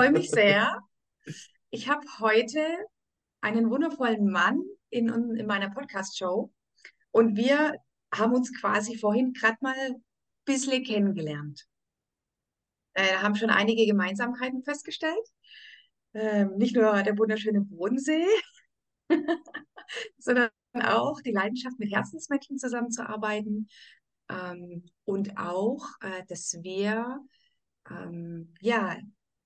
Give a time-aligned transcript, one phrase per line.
[0.00, 0.80] Freue mich sehr.
[1.68, 2.66] Ich habe heute
[3.42, 6.50] einen wundervollen Mann in, in meiner Podcast-Show
[7.10, 7.74] und wir
[8.10, 10.02] haben uns quasi vorhin gerade mal ein
[10.46, 11.66] bisschen kennengelernt.
[12.94, 15.28] Äh, haben schon einige Gemeinsamkeiten festgestellt.
[16.14, 18.26] Ähm, nicht nur der wunderschöne Bodensee,
[20.16, 20.48] sondern
[20.82, 23.68] auch die Leidenschaft, mit Herzensmenschen zusammenzuarbeiten
[24.30, 27.20] ähm, und auch, äh, dass wir
[27.90, 28.96] ähm, ja,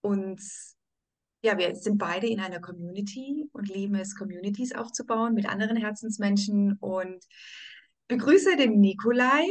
[0.04, 0.76] uns,
[1.42, 6.76] ja, wir sind beide in einer Community und lieben es, Communities aufzubauen mit anderen Herzensmenschen
[6.78, 7.24] und
[8.08, 9.46] begrüße den Nikolai.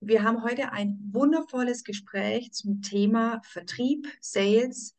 [0.00, 4.96] Wir haben heute ein wundervolles Gespräch zum Thema Vertrieb, Sales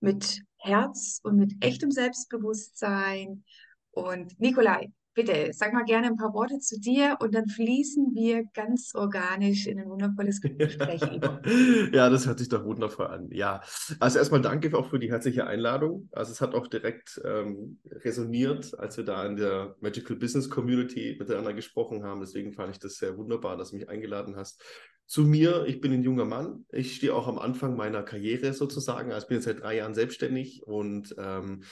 [0.00, 3.44] mit Herz und mit echtem Selbstbewusstsein.
[3.92, 8.44] Und Nikolai, Bitte, sag mal gerne ein paar Worte zu dir und dann fließen wir
[8.54, 11.42] ganz organisch in ein wundervolles Gespräch über.
[11.92, 13.28] Ja, das hört sich doch wundervoll an.
[13.32, 13.60] Ja,
[13.98, 16.08] also erstmal danke auch für die herzliche Einladung.
[16.12, 21.16] Also es hat auch direkt ähm, resoniert, als wir da in der Magical Business Community
[21.18, 22.20] miteinander gesprochen haben.
[22.20, 24.62] Deswegen fand ich das sehr wunderbar, dass du mich eingeladen hast.
[25.06, 26.66] Zu mir, ich bin ein junger Mann.
[26.70, 29.10] Ich stehe auch am Anfang meiner Karriere sozusagen.
[29.10, 31.64] Also ich bin jetzt seit drei Jahren selbstständig und ähm,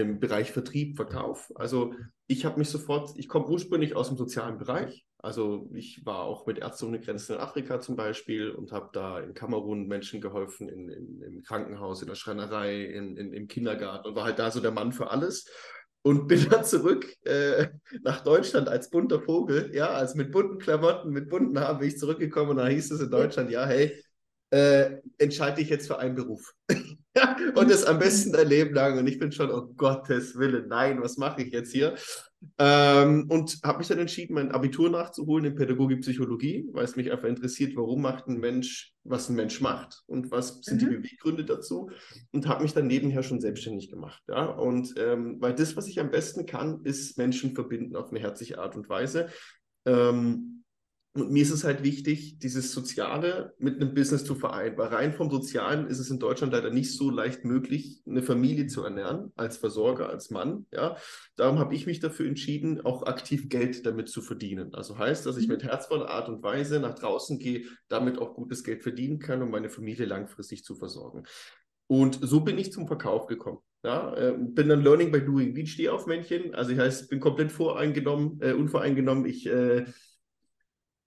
[0.00, 1.50] im Bereich Vertrieb, Verkauf.
[1.54, 1.94] Also
[2.26, 5.06] ich habe mich sofort, ich komme ursprünglich aus dem sozialen Bereich.
[5.18, 9.20] Also ich war auch mit Ärzte ohne Grenzen in Afrika zum Beispiel und habe da
[9.20, 14.16] in Kamerun Menschen geholfen, in, in, im Krankenhaus, in der Schreinerei, in, im Kindergarten und
[14.16, 15.50] war halt da so der Mann für alles.
[16.02, 17.68] Und bin dann zurück äh,
[18.02, 21.98] nach Deutschland als bunter Vogel, ja, also mit bunten Klamotten, mit bunten Haaren bin ich
[21.98, 23.92] zurückgekommen und da hieß es in Deutschland, ja, hey,
[24.50, 26.54] äh, entscheide dich jetzt für einen Beruf.
[27.54, 28.98] und das am besten dein Leben lang.
[28.98, 31.94] Und ich bin schon, oh Gottes Willen, nein, was mache ich jetzt hier?
[32.58, 37.10] Ähm, und habe mich dann entschieden, mein Abitur nachzuholen in Pädagogik Psychologie, weil es mich
[37.10, 40.90] einfach interessiert, warum macht ein Mensch, was ein Mensch macht und was sind mhm.
[40.90, 41.90] die Beweggründe dazu.
[42.32, 44.22] Und habe mich dann nebenher schon selbstständig gemacht.
[44.28, 44.44] Ja?
[44.44, 48.58] Und ähm, weil das, was ich am besten kann, ist Menschen verbinden auf eine herzliche
[48.58, 49.28] Art und Weise.
[49.86, 50.55] Ähm,
[51.16, 54.76] und mir ist es halt wichtig, dieses Soziale mit einem Business zu vereinen.
[54.76, 58.66] Weil rein vom Sozialen ist es in Deutschland leider nicht so leicht möglich, eine Familie
[58.66, 60.66] zu ernähren, als Versorger, als Mann.
[60.72, 60.96] Ja?
[61.36, 64.74] Darum habe ich mich dafür entschieden, auch aktiv Geld damit zu verdienen.
[64.74, 65.54] Also heißt, dass ich mhm.
[65.54, 69.50] mit herzvoller Art und Weise nach draußen gehe, damit auch gutes Geld verdienen kann, um
[69.50, 71.24] meine Familie langfristig zu versorgen.
[71.88, 73.58] Und so bin ich zum Verkauf gekommen.
[73.84, 76.54] Ja, äh, bin dann Learning by Doing wie ein Stehaufmännchen.
[76.54, 79.26] Also ich heißt, bin komplett voreingenommen, äh, unvoreingenommen.
[79.26, 79.84] Ich äh,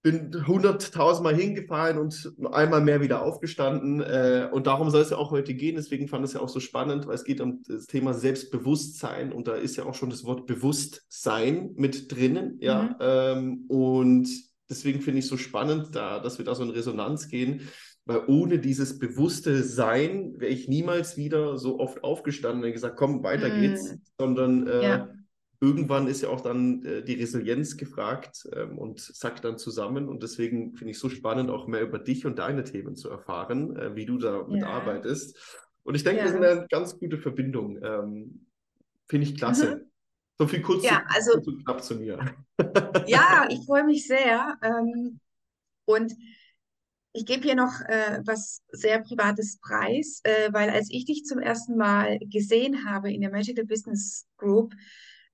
[0.01, 3.99] bin hunderttausendmal hingefallen und einmal mehr wieder aufgestanden.
[3.99, 5.75] Äh, und darum soll es ja auch heute gehen.
[5.75, 9.47] Deswegen fand es ja auch so spannend, weil es geht um das Thema Selbstbewusstsein und
[9.47, 12.57] da ist ja auch schon das Wort Bewusstsein mit drinnen.
[12.61, 12.95] Ja, mhm.
[13.01, 14.29] ähm, und
[14.69, 17.67] deswegen finde ich es so spannend, da, dass wir da so in Resonanz gehen.
[18.05, 23.21] Weil ohne dieses bewusste Sein wäre ich niemals wieder so oft aufgestanden und gesagt, komm,
[23.21, 23.61] weiter mhm.
[23.61, 25.09] geht's, sondern äh, ja
[25.61, 30.07] irgendwann ist ja auch dann äh, die Resilienz gefragt ähm, und sackt dann zusammen.
[30.07, 33.09] Und deswegen finde ich es so spannend, auch mehr über dich und deine Themen zu
[33.09, 34.67] erfahren, äh, wie du da ja.
[34.67, 35.37] arbeitest.
[35.83, 36.25] Und ich denke, ja.
[36.25, 37.79] wir sind eine ganz gute Verbindung.
[37.83, 38.45] Ähm,
[39.07, 39.77] finde ich klasse.
[39.77, 39.85] Mhm.
[40.37, 42.19] So viel kurz, ja, also, kurz und knapp zu mir.
[43.07, 44.57] ja, ich freue mich sehr.
[44.61, 45.19] Ähm,
[45.85, 46.13] und
[47.11, 51.39] ich gebe hier noch äh, was sehr Privates preis, äh, weil als ich dich zum
[51.39, 54.73] ersten Mal gesehen habe in der Magical Business Group,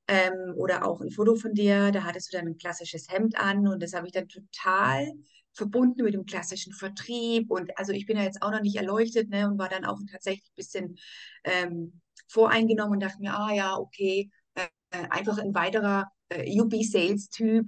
[0.07, 3.67] ähm, oder auch ein Foto von dir, da hattest du dann ein klassisches Hemd an
[3.67, 5.11] und das habe ich dann total
[5.55, 7.49] verbunden mit dem klassischen Vertrieb.
[7.49, 9.97] Und also ich bin ja jetzt auch noch nicht erleuchtet ne, und war dann auch
[10.11, 10.97] tatsächlich ein bisschen
[11.43, 14.67] ähm, voreingenommen und dachte mir, ah ja, okay, äh,
[15.09, 17.67] einfach ein weiterer äh, UB-Sales-Typ,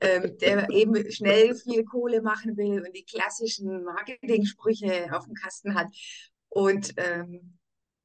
[0.00, 5.74] ähm, der eben schnell viel Kohle machen will und die klassischen Marketing-Sprüche auf dem Kasten
[5.74, 5.88] hat.
[6.48, 7.58] Und ähm,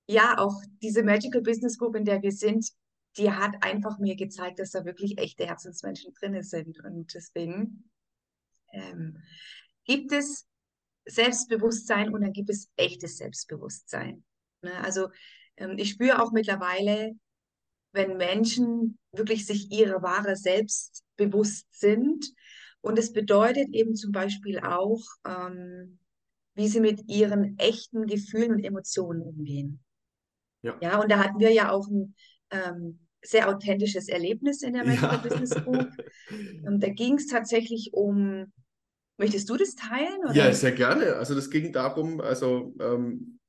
[0.07, 2.67] ja, auch diese Magical Business Group, in der wir sind,
[3.17, 6.83] die hat einfach mir gezeigt, dass da wirklich echte Herzensmenschen drin sind.
[6.83, 7.89] Und deswegen
[8.71, 9.21] ähm,
[9.85, 10.47] gibt es
[11.05, 14.23] Selbstbewusstsein und dann gibt es echtes Selbstbewusstsein.
[14.61, 14.73] Ne?
[14.83, 15.09] Also
[15.57, 17.13] ähm, ich spüre auch mittlerweile,
[17.91, 22.33] wenn Menschen wirklich sich ihrer wahre Selbst bewusst sind.
[22.81, 25.99] Und es bedeutet eben zum Beispiel auch, ähm,
[26.55, 29.83] wie sie mit ihren echten Gefühlen und Emotionen umgehen.
[30.61, 30.77] Ja.
[30.81, 32.15] ja, und da hatten wir ja auch ein
[32.49, 35.17] ähm, sehr authentisches Erlebnis in der Medical ja.
[35.17, 35.89] Business Group.
[36.65, 38.51] Und da ging es tatsächlich um,
[39.17, 40.19] möchtest du das teilen?
[40.25, 40.33] Oder?
[40.33, 41.15] Ja, sehr gerne.
[41.15, 43.39] Also das ging darum, also ähm,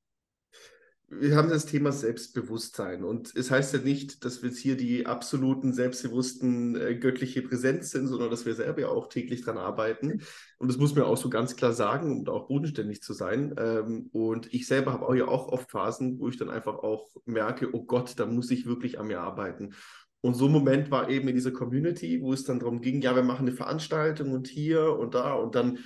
[1.20, 5.06] wir haben das Thema Selbstbewusstsein und es heißt ja nicht, dass wir jetzt hier die
[5.06, 10.22] absoluten selbstbewussten äh, göttliche Präsenz sind, sondern dass wir selber ja auch täglich dran arbeiten.
[10.58, 13.55] Und das muss man auch so ganz klar sagen, um da auch bodenständig zu sein.
[13.58, 17.11] Ähm, und ich selber habe auch ja auch oft Phasen, wo ich dann einfach auch
[17.25, 19.75] merke, oh Gott, da muss ich wirklich an mir arbeiten.
[20.20, 23.14] Und so ein Moment war eben in dieser Community, wo es dann darum ging, ja,
[23.14, 25.78] wir machen eine Veranstaltung und hier und da und dann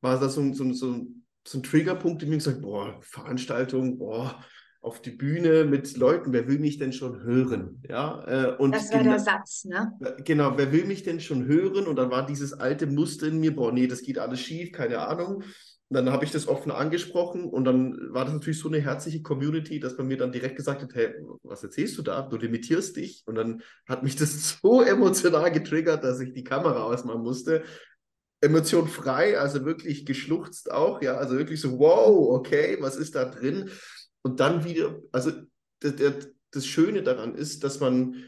[0.00, 1.06] war das so, so, so,
[1.46, 4.44] so ein Triggerpunkt, in mir gesagt, boah, Veranstaltung, boah,
[4.84, 7.82] auf die Bühne mit Leuten, wer will mich denn schon hören?
[7.88, 9.92] Ja, äh, und das war der Satz, ne?
[10.24, 11.86] Genau, wer will mich denn schon hören?
[11.86, 14.98] Und dann war dieses alte Muster in mir, boah, nee, das geht alles schief, keine
[14.98, 15.36] Ahnung.
[15.36, 19.22] Und dann habe ich das offen angesprochen und dann war das natürlich so eine herzliche
[19.22, 22.20] Community, dass man mir dann direkt gesagt hat, hey, was erzählst du da?
[22.20, 23.22] Du limitierst dich.
[23.24, 27.62] Und dann hat mich das so emotional getriggert, dass ich die Kamera ausmachen musste.
[28.42, 33.24] Emotion frei, also wirklich geschluchzt auch, ja, also wirklich so, wow, okay, was ist da
[33.24, 33.70] drin?
[34.24, 35.32] Und dann wieder, also
[35.82, 36.14] der, der,
[36.50, 38.24] das Schöne daran ist, dass man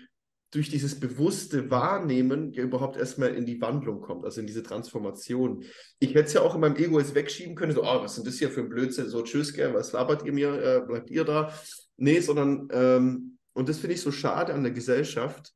[0.50, 5.64] durch dieses bewusste Wahrnehmen ja überhaupt erstmal in die Wandlung kommt, also in diese Transformation.
[5.98, 8.26] Ich hätte es ja auch in meinem Ego jetzt wegschieben können, so, oh, was sind
[8.26, 11.24] das hier für ein Blödsinn, so, tschüss, gell, was labert ihr mir, äh, bleibt ihr
[11.24, 11.52] da?
[11.96, 15.52] Nee, sondern, ähm, und das finde ich so schade an der Gesellschaft,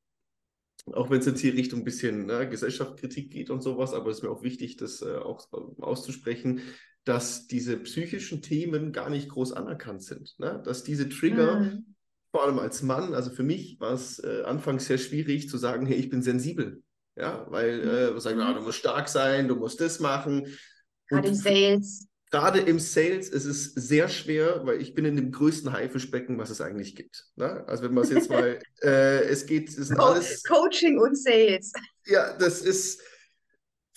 [0.86, 4.18] auch wenn es jetzt hier Richtung ein bisschen ne, Gesellschaftskritik geht und sowas, aber es
[4.18, 5.46] ist mir auch wichtig, das äh, auch
[5.78, 6.62] auszusprechen,
[7.04, 10.38] dass diese psychischen Themen gar nicht groß anerkannt sind.
[10.38, 10.62] Ne?
[10.64, 11.94] Dass diese Trigger, mhm.
[12.30, 15.86] vor allem als Mann, also für mich war es äh, anfangs sehr schwierig zu sagen,
[15.86, 16.82] hey, ich bin sensibel.
[17.16, 20.46] Ja, weil äh, wir sagen, ah, du musst stark sein, du musst das machen.
[21.08, 22.06] Gerade im Sales.
[22.30, 26.50] Gerade im Sales ist es sehr schwer, weil ich bin in dem größten Haifischbecken, was
[26.50, 27.26] es eigentlich gibt.
[27.34, 27.64] Ne?
[27.66, 30.44] Also wenn man es jetzt mal, äh, es geht, es sind Co alles...
[30.44, 31.72] Coaching und Sales.
[32.06, 33.02] Ja, das ist,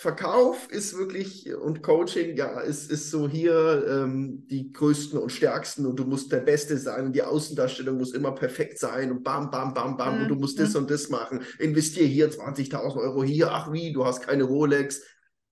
[0.03, 5.85] Verkauf ist wirklich und Coaching, ja, ist, ist so hier ähm, die größten und stärksten
[5.85, 9.50] und du musst der Beste sein und die Außendarstellung muss immer perfekt sein und bam,
[9.50, 10.21] bam, bam, bam mhm.
[10.23, 10.63] und du musst mhm.
[10.63, 11.45] das und das machen.
[11.57, 15.01] Investier hier 20.000 Euro hier, ach wie, du hast keine Rolex.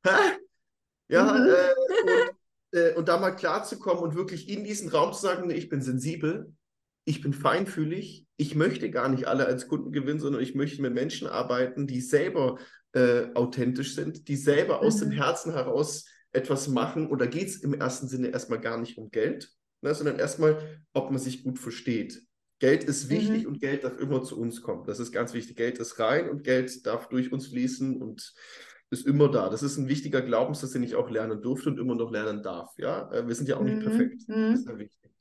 [0.03, 0.09] Hä?
[1.07, 1.47] Ja, mhm.
[1.47, 5.69] äh, und, äh, und da mal klarzukommen und wirklich in diesen Raum zu sagen, ich
[5.69, 6.51] bin sensibel,
[7.05, 10.93] ich bin feinfühlig, ich möchte gar nicht alle als Kunden gewinnen, sondern ich möchte mit
[10.93, 12.59] Menschen arbeiten, die selber
[12.93, 15.13] äh, authentisch sind, die selber aus dem mhm.
[15.13, 17.07] Herzen heraus etwas machen.
[17.07, 19.51] Und da geht es im ersten Sinne erstmal gar nicht um Geld,
[19.81, 22.21] ne, sondern erstmal, ob man sich gut versteht.
[22.59, 23.49] Geld ist wichtig mhm.
[23.49, 24.85] und Geld darf immer zu uns kommen.
[24.85, 25.57] Das ist ganz wichtig.
[25.57, 28.33] Geld ist rein und Geld darf durch uns fließen und
[28.91, 29.49] ist immer da.
[29.49, 32.71] Das ist ein wichtiger Glaubenssatz, den ich auch lernen durfte und immer noch lernen darf.
[32.77, 33.83] Ja, äh, wir sind ja auch nicht mhm.
[33.83, 34.23] perfekt.
[34.27, 34.71] Das ist mhm.
[34.71, 35.11] ja wichtig.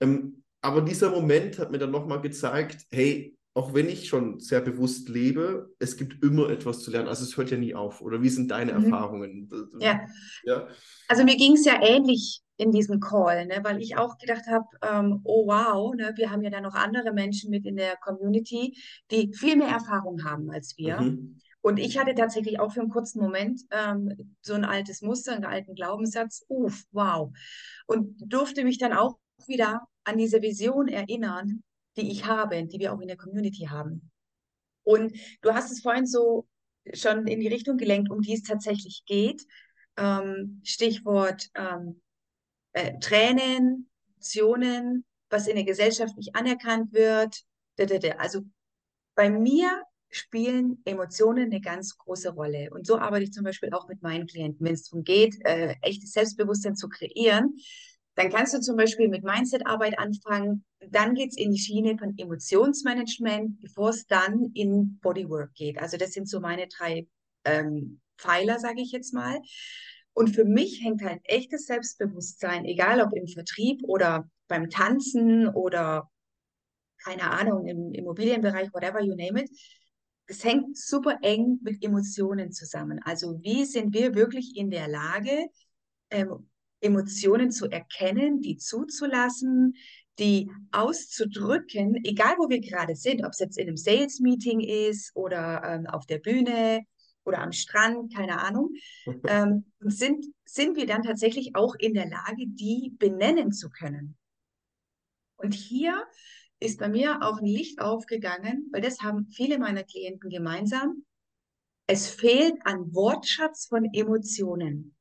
[0.00, 4.60] Ähm, aber dieser Moment hat mir dann nochmal gezeigt, hey, auch wenn ich schon sehr
[4.60, 7.08] bewusst lebe, es gibt immer etwas zu lernen.
[7.08, 8.00] Also es hört ja nie auf.
[8.00, 8.84] Oder wie sind deine mhm.
[8.84, 9.48] Erfahrungen?
[9.80, 10.00] Ja.
[10.44, 10.68] ja.
[11.08, 14.66] Also mir ging es ja ähnlich in diesem Call, ne, weil ich auch gedacht habe,
[14.82, 18.78] ähm, oh wow, ne, wir haben ja da noch andere Menschen mit in der Community,
[19.10, 21.00] die viel mehr Erfahrung haben als wir.
[21.00, 21.40] Mhm.
[21.62, 25.44] Und ich hatte tatsächlich auch für einen kurzen Moment ähm, so ein altes Muster, einen
[25.44, 27.30] alten Glaubenssatz, uff, wow.
[27.86, 29.18] Und durfte mich dann auch
[29.48, 31.62] wieder an diese Vision erinnern,
[31.96, 34.10] die ich habe, die wir auch in der Community haben.
[34.82, 36.46] Und du hast es vorhin so
[36.94, 39.44] schon in die Richtung gelenkt, um die es tatsächlich geht.
[39.96, 42.00] Ähm, Stichwort ähm,
[42.72, 47.42] äh, Tränen, Emotionen, was in der Gesellschaft nicht anerkannt wird.
[48.18, 48.42] Also
[49.14, 52.70] bei mir spielen Emotionen eine ganz große Rolle.
[52.72, 55.76] Und so arbeite ich zum Beispiel auch mit meinen Klienten, wenn es darum geht, äh,
[55.82, 57.56] echtes Selbstbewusstsein zu kreieren.
[58.20, 60.62] Dann kannst du zum Beispiel mit Mindset-Arbeit anfangen.
[60.90, 65.78] Dann geht es in die Schiene von Emotionsmanagement, bevor es dann in Bodywork geht.
[65.80, 67.06] Also das sind so meine drei
[67.46, 69.40] ähm, Pfeiler, sage ich jetzt mal.
[70.12, 76.10] Und für mich hängt halt echtes Selbstbewusstsein, egal ob im Vertrieb oder beim Tanzen oder
[77.02, 79.50] keine Ahnung, im Immobilienbereich, whatever you name it.
[80.26, 83.00] Es hängt super eng mit Emotionen zusammen.
[83.02, 85.48] Also wie sind wir wirklich in der Lage,
[86.10, 86.49] ähm,
[86.80, 89.74] Emotionen zu erkennen, die zuzulassen,
[90.18, 95.62] die auszudrücken, egal wo wir gerade sind, ob es jetzt in einem Sales-Meeting ist oder
[95.64, 96.82] ähm, auf der Bühne
[97.24, 98.74] oder am Strand, keine Ahnung,
[99.26, 104.16] ähm, sind, sind wir dann tatsächlich auch in der Lage, die benennen zu können.
[105.36, 106.04] Und hier
[106.60, 111.06] ist bei mir auch ein Licht aufgegangen, weil das haben viele meiner Klienten gemeinsam.
[111.86, 114.94] Es fehlt an Wortschatz von Emotionen.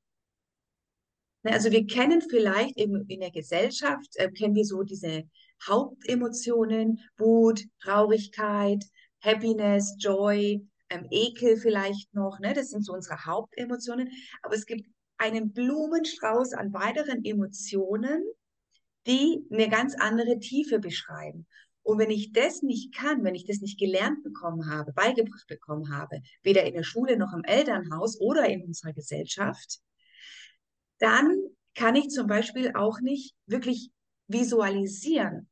[1.43, 5.23] Ne, also wir kennen vielleicht in, in der Gesellschaft, äh, kennen wir so diese
[5.67, 8.83] Hauptemotionen, Wut, Traurigkeit,
[9.21, 12.39] Happiness, Joy, ähm, Ekel vielleicht noch.
[12.39, 12.53] Ne?
[12.53, 14.09] Das sind so unsere Hauptemotionen.
[14.41, 18.23] Aber es gibt einen Blumenstrauß an weiteren Emotionen,
[19.05, 21.45] die eine ganz andere Tiefe beschreiben.
[21.83, 25.91] Und wenn ich das nicht kann, wenn ich das nicht gelernt bekommen habe, beigebracht bekommen
[25.95, 29.79] habe, weder in der Schule noch im Elternhaus oder in unserer Gesellschaft,
[30.99, 31.37] dann
[31.75, 33.91] kann ich zum Beispiel auch nicht wirklich
[34.27, 35.49] visualisieren.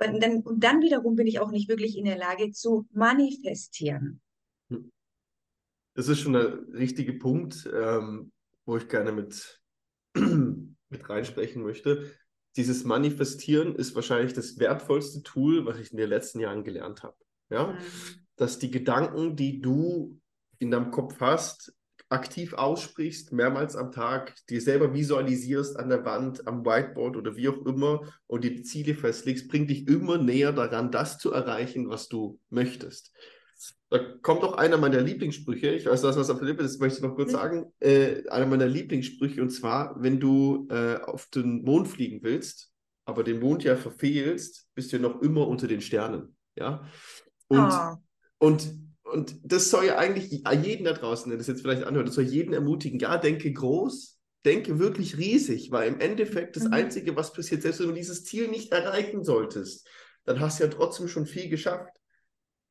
[0.00, 4.20] Und dann, und dann wiederum bin ich auch nicht wirklich in der Lage zu manifestieren.
[5.94, 8.32] Das ist schon der richtige Punkt, ähm,
[8.64, 9.60] wo ich gerne mit,
[10.14, 12.12] mit reinsprechen möchte
[12.58, 17.16] dieses Manifestieren ist wahrscheinlich das wertvollste Tool, was ich in den letzten Jahren gelernt habe.
[17.50, 17.68] Ja?
[17.68, 17.78] Mhm.
[18.34, 20.20] Dass die Gedanken, die du
[20.58, 21.72] in deinem Kopf hast,
[22.10, 27.48] aktiv aussprichst, mehrmals am Tag, dir selber visualisierst an der Wand, am Whiteboard oder wie
[27.48, 32.08] auch immer und die Ziele festlegst, bringt dich immer näher daran, das zu erreichen, was
[32.08, 33.12] du möchtest.
[33.90, 35.70] Da kommt auch einer meiner Lieblingssprüche.
[35.70, 37.36] Ich weiß, was auf der Lippe ist, möchte ich noch kurz mhm.
[37.36, 37.72] sagen.
[37.80, 42.72] Äh, einer meiner Lieblingssprüche, und zwar, wenn du äh, auf den Mond fliegen willst,
[43.04, 46.36] aber den Mond ja verfehlst, bist du ja noch immer unter den Sternen.
[46.56, 46.86] Ja.
[47.48, 48.46] Und, oh.
[48.46, 52.14] und, und das soll ja eigentlich jeden da draußen, der das jetzt vielleicht anhört, das
[52.14, 52.98] soll jeden ermutigen.
[52.98, 56.72] Ja, denke groß, denke wirklich riesig, weil im Endeffekt das mhm.
[56.72, 59.88] Einzige, was passiert, selbst wenn du dieses Ziel nicht erreichen solltest,
[60.24, 61.96] dann hast du ja trotzdem schon viel geschafft.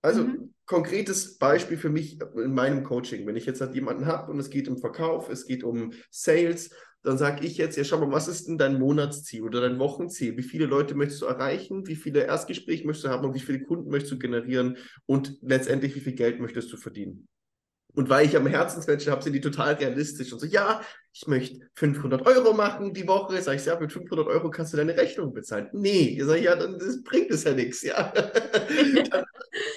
[0.01, 0.53] Also mhm.
[0.65, 3.25] konkretes Beispiel für mich in meinem Coaching.
[3.25, 6.69] Wenn ich jetzt halt jemanden habe und es geht um Verkauf, es geht um Sales,
[7.03, 10.37] dann sage ich jetzt, ja, schau mal, was ist denn dein Monatsziel oder dein Wochenziel?
[10.37, 11.87] Wie viele Leute möchtest du erreichen?
[11.87, 14.77] Wie viele Erstgespräche möchtest du haben und wie viele Kunden möchtest du generieren?
[15.05, 17.27] Und letztendlich, wie viel Geld möchtest du verdienen?
[17.97, 20.81] Und weil ich am Herzensmenschen habe, sind die total realistisch und so, ja,
[21.13, 23.41] ich möchte 500 Euro machen die Woche.
[23.41, 25.67] Sag ich, ja, mit 500 Euro kannst du deine Rechnung bezahlen.
[25.73, 28.13] Nee, sag ich, ja, dann das bringt es ja nichts, ja.
[29.09, 29.25] dann,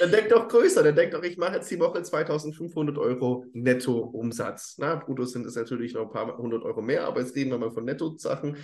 [0.00, 4.75] dann denk doch größer, dann denk doch, ich mache jetzt die Woche 2500 Euro Netto-Umsatz.
[4.77, 7.59] Na, brutto sind es natürlich noch ein paar hundert Euro mehr, aber jetzt reden wir
[7.59, 8.59] mal von Netto-Sachen.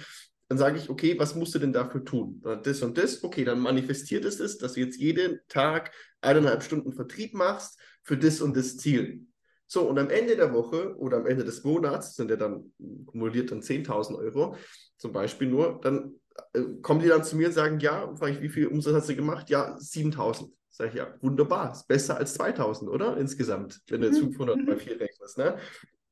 [0.48, 2.42] Dann sage ich, okay, was musst du denn dafür tun?
[2.62, 6.92] Das und das, okay, dann manifestiert es das, dass du jetzt jeden Tag eineinhalb Stunden
[6.92, 9.25] Vertrieb machst für das und das Ziel.
[9.66, 12.72] So, und am Ende der Woche oder am Ende des Monats sind ja dann
[13.06, 14.56] kumuliert dann 10.000 Euro
[14.96, 16.14] zum Beispiel nur, dann
[16.52, 19.08] äh, kommen die dann zu mir und sagen, ja, frage ich, wie viel Umsatz hast
[19.08, 19.50] du gemacht?
[19.50, 20.50] Ja, 7.000.
[20.70, 23.16] Sag ich, ja, wunderbar, ist besser als 2.000, oder?
[23.16, 24.64] Insgesamt, wenn du jetzt 500 mhm.
[24.66, 25.56] mal 4 rechnest, ne?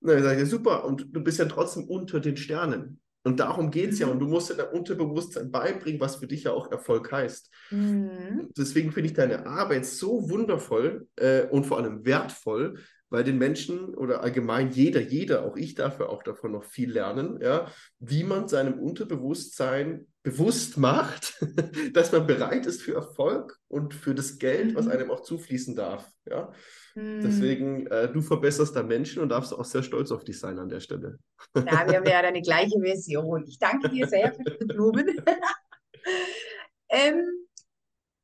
[0.01, 3.01] dann sage ich, ja, super, und du bist ja trotzdem unter den Sternen.
[3.27, 4.07] Und darum geht es ja.
[4.07, 7.51] Und du musst dir dein Unterbewusstsein beibringen, was für dich ja auch Erfolg heißt.
[7.71, 8.51] Mhm.
[8.57, 12.79] Deswegen finde ich deine Arbeit so wundervoll äh, und vor allem wertvoll,
[13.14, 17.38] weil den Menschen oder allgemein jeder, jeder, auch ich dafür auch davon noch viel lernen,
[17.40, 21.40] ja, wie man seinem Unterbewusstsein bewusst macht,
[21.92, 24.90] dass man bereit ist für Erfolg und für das Geld, was mhm.
[24.90, 26.11] einem auch zufließen darf.
[26.28, 26.50] Ja.
[26.97, 27.21] Mhm.
[27.23, 30.68] Deswegen, äh, du verbesserst da Menschen und darfst auch sehr stolz auf dich sein an
[30.68, 31.21] der Stelle.
[31.54, 33.44] Ja, wir haben ja eine gleiche Version.
[33.47, 35.06] Ich danke dir sehr für die Blumen.
[36.88, 37.44] ähm,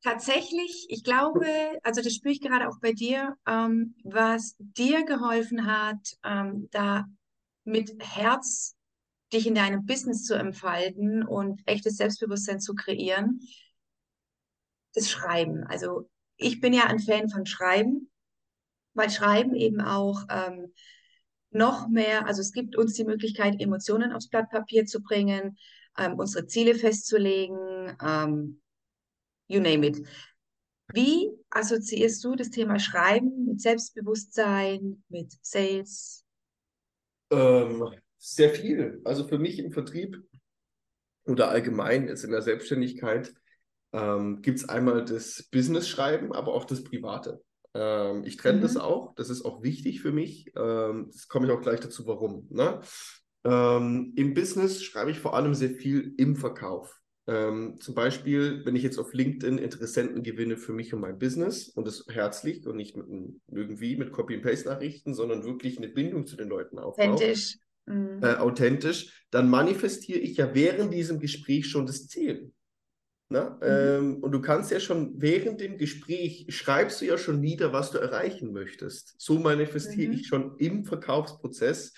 [0.03, 1.45] Tatsächlich, ich glaube,
[1.83, 7.05] also das spüre ich gerade auch bei dir, ähm, was dir geholfen hat, ähm, da
[7.65, 8.75] mit Herz
[9.31, 13.41] dich in deinem Business zu entfalten und echtes Selbstbewusstsein zu kreieren,
[14.93, 15.65] das Schreiben.
[15.65, 18.09] Also ich bin ja ein Fan von Schreiben,
[18.93, 20.73] weil Schreiben eben auch ähm,
[21.51, 25.57] noch mehr, also es gibt uns die Möglichkeit, Emotionen aufs Blatt Papier zu bringen,
[25.97, 28.61] ähm, unsere Ziele festzulegen, ähm,
[29.51, 30.05] you name it.
[30.93, 36.25] Wie assoziierst du das Thema Schreiben mit Selbstbewusstsein, mit Sales?
[37.31, 39.01] Ähm, sehr viel.
[39.05, 40.21] Also für mich im Vertrieb
[41.25, 43.33] oder allgemein jetzt in der Selbstständigkeit
[43.93, 47.41] ähm, gibt es einmal das Business-Schreiben, aber auch das Private.
[47.73, 48.63] Ähm, ich trenne mhm.
[48.63, 50.51] das auch, das ist auch wichtig für mich.
[50.55, 52.47] Ähm, das komme ich auch gleich dazu, warum.
[52.49, 52.81] Ne?
[53.43, 57.00] Ähm, Im Business schreibe ich vor allem sehr viel im Verkauf.
[57.27, 61.69] Ähm, zum Beispiel, wenn ich jetzt auf LinkedIn Interessenten gewinne für mich und mein Business
[61.69, 63.05] und das herzlich und nicht mit,
[63.51, 67.11] irgendwie mit Copy-and-Paste-Nachrichten, sondern wirklich eine Bindung zu den Leuten aufbaue.
[67.11, 67.57] Authentisch.
[67.85, 68.19] Mhm.
[68.21, 72.51] Äh, authentisch, dann manifestiere ich ja während diesem Gespräch schon das Ziel.
[73.31, 73.57] Mhm.
[73.61, 77.91] Ähm, und du kannst ja schon während dem Gespräch, schreibst du ja schon nieder, was
[77.91, 79.15] du erreichen möchtest.
[79.19, 80.13] So manifestiere mhm.
[80.13, 81.93] ich schon im Verkaufsprozess.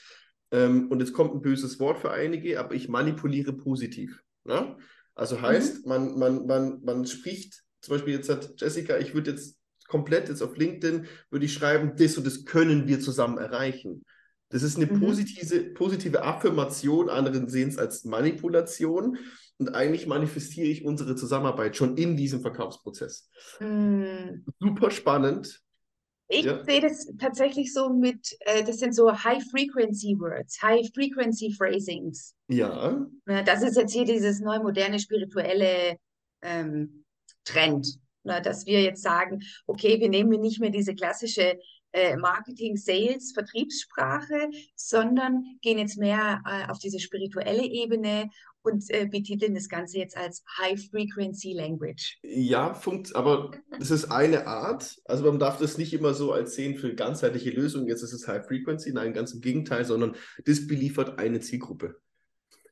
[0.52, 4.22] Ähm, und jetzt kommt ein böses Wort für einige, aber ich manipuliere positiv.
[4.44, 4.78] Ne?
[5.16, 5.90] Also heißt, mhm.
[5.90, 10.42] man, man, man, man spricht, zum Beispiel jetzt hat Jessica, ich würde jetzt komplett jetzt
[10.42, 14.04] auf LinkedIn, würde ich schreiben, das und das können wir zusammen erreichen.
[14.50, 15.00] Das ist eine mhm.
[15.00, 19.18] positive, positive Affirmation, anderen sehen es als Manipulation.
[19.58, 23.30] Und eigentlich manifestiere ich unsere Zusammenarbeit schon in diesem Verkaufsprozess.
[23.60, 24.46] Mhm.
[24.60, 25.63] Super spannend.
[26.28, 26.64] Ich ja.
[26.64, 32.36] sehe das tatsächlich so mit, äh, das sind so High-Frequency-Words, High-Frequency-Phrasings.
[32.48, 33.06] Ja.
[33.26, 35.98] Das ist jetzt hier dieses neu moderne spirituelle
[36.42, 37.06] ähm,
[37.44, 38.42] Trend, ne?
[38.42, 41.60] dass wir jetzt sagen, okay, wir nehmen nicht mehr diese klassische
[41.94, 48.30] äh, Marketing, Sales, Vertriebssprache, sondern gehen jetzt mehr äh, auf diese spirituelle Ebene
[48.64, 52.18] und äh, betiteln das Ganze jetzt als High Frequency Language.
[52.24, 55.02] Ja, funkt, aber es ist eine Art.
[55.06, 57.88] Also man darf das nicht immer so als sehen für ganzheitliche Lösungen.
[57.88, 62.02] Jetzt ist es High Frequency, nein, ganz im Gegenteil, sondern das beliefert eine Zielgruppe.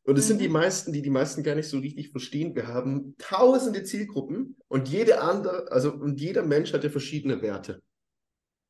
[0.03, 0.29] Und es mhm.
[0.29, 0.53] sind die mhm.
[0.53, 2.55] meisten, die die meisten gar nicht so richtig verstehen.
[2.55, 7.81] Wir haben tausende Zielgruppen und jede andere, also und jeder Mensch hat ja verschiedene Werte.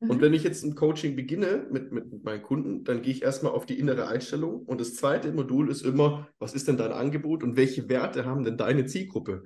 [0.08, 0.20] Und mhm.
[0.20, 3.66] wenn ich jetzt ein Coaching beginne mit, mit meinen Kunden, dann gehe ich erstmal auf
[3.66, 4.62] die innere Einstellung.
[4.62, 8.42] Und das zweite Modul ist immer, was ist denn dein Angebot und welche Werte haben
[8.42, 9.44] denn deine Zielgruppe?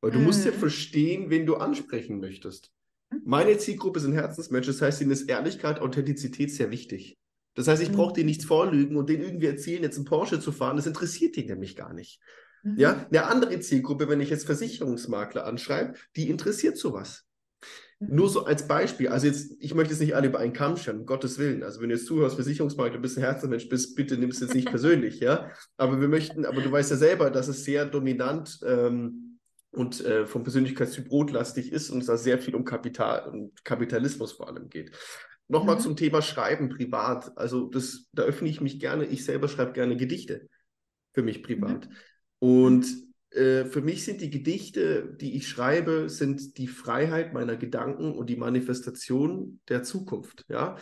[0.00, 0.26] Weil du mhm.
[0.26, 0.56] musst ja mhm.
[0.56, 2.70] verstehen, wen du ansprechen möchtest.
[3.10, 3.22] Mhm.
[3.24, 7.18] Meine Zielgruppe sind Herzensmenschen, das heißt, ihnen ist Ehrlichkeit, Authentizität sehr wichtig.
[7.54, 10.52] Das heißt, ich brauche denen nichts vorlügen und denen irgendwie erzählen, jetzt einen Porsche zu
[10.52, 12.20] fahren, das interessiert die nämlich gar nicht.
[12.62, 12.76] Mhm.
[12.76, 17.27] Ja, eine andere Zielgruppe, wenn ich jetzt Versicherungsmakler anschreibe, die interessiert sowas.
[18.00, 21.00] Nur so als Beispiel, also jetzt, ich möchte jetzt nicht alle über einen Kamm scheren,
[21.00, 21.64] um Gottes Willen.
[21.64, 24.68] Also wenn du jetzt zuhörst, Versicherungsmakler, bist ein Herzensmensch bist, bitte nimm es jetzt nicht
[24.68, 25.50] persönlich, ja.
[25.76, 29.40] Aber wir möchten, aber du weißt ja selber, dass es sehr dominant ähm,
[29.72, 34.30] und äh, vom Persönlichkeitstyp rotlastig ist und es da sehr viel um Kapital und Kapitalismus
[34.30, 34.92] vor allem geht.
[35.48, 35.80] Nochmal mhm.
[35.80, 37.36] zum Thema Schreiben privat.
[37.36, 39.06] Also das, da öffne ich mich gerne.
[39.06, 40.48] Ich selber schreibe gerne Gedichte
[41.14, 41.88] für mich privat.
[41.88, 41.94] Mhm.
[42.38, 48.12] Und äh, für mich sind die Gedichte, die ich schreibe, sind die Freiheit meiner Gedanken
[48.12, 50.44] und die Manifestation der Zukunft.
[50.48, 50.76] Ja?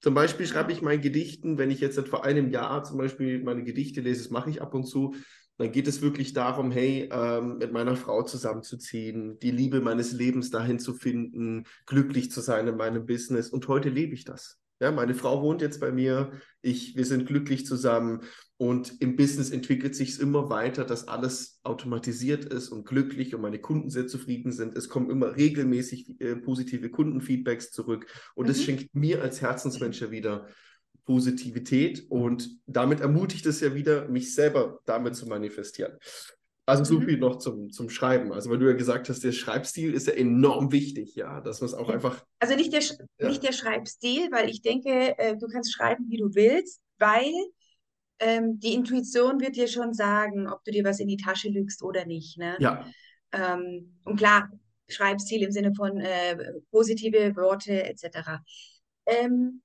[0.00, 3.64] Zum Beispiel schreibe ich meinen Gedichten, wenn ich jetzt vor einem Jahr zum Beispiel meine
[3.64, 5.14] Gedichte lese, das mache ich ab und zu,
[5.58, 10.50] dann geht es wirklich darum, hey, ähm, mit meiner Frau zusammenzuziehen, die Liebe meines Lebens
[10.50, 13.48] dahin zu finden, glücklich zu sein in meinem Business.
[13.48, 14.58] Und heute lebe ich das.
[14.80, 18.20] Ja, meine Frau wohnt jetzt bei mir, ich, wir sind glücklich zusammen
[18.58, 23.40] und im Business entwickelt sich es immer weiter, dass alles automatisiert ist und glücklich und
[23.40, 24.76] meine Kunden sehr zufrieden sind.
[24.76, 28.62] Es kommen immer regelmäßig äh, positive Kundenfeedbacks zurück und es mhm.
[28.62, 30.46] schenkt mir als Herzensmensch ja wieder
[31.06, 35.92] Positivität und damit ermutigt es ja wieder, mich selber damit zu manifestieren.
[36.68, 37.04] Also so mhm.
[37.04, 38.32] viel noch zum, zum Schreiben.
[38.32, 41.68] Also weil du ja gesagt hast, der Schreibstil ist ja enorm wichtig, ja, dass man
[41.68, 42.24] es auch einfach.
[42.40, 43.28] Also nicht der, ja.
[43.28, 47.32] nicht der Schreibstil, weil ich denke, äh, du kannst schreiben, wie du willst, weil
[48.18, 51.82] ähm, die Intuition wird dir schon sagen, ob du dir was in die Tasche lügst
[51.84, 52.36] oder nicht.
[52.36, 52.56] Ne?
[52.58, 52.84] Ja.
[53.30, 54.50] Ähm, und klar,
[54.88, 56.36] Schreibstil im Sinne von äh,
[56.72, 58.40] positive Worte etc.
[59.06, 59.62] Ähm,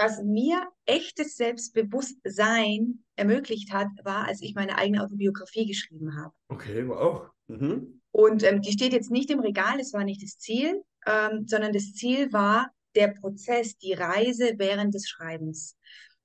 [0.00, 6.32] was mir echtes Selbstbewusstsein ermöglicht hat, war, als ich meine eigene Autobiografie geschrieben habe.
[6.48, 7.28] Okay, wow.
[7.48, 8.00] Mhm.
[8.10, 11.74] Und ähm, die steht jetzt nicht im Regal, das war nicht das Ziel, ähm, sondern
[11.74, 15.76] das Ziel war der Prozess, die Reise während des Schreibens.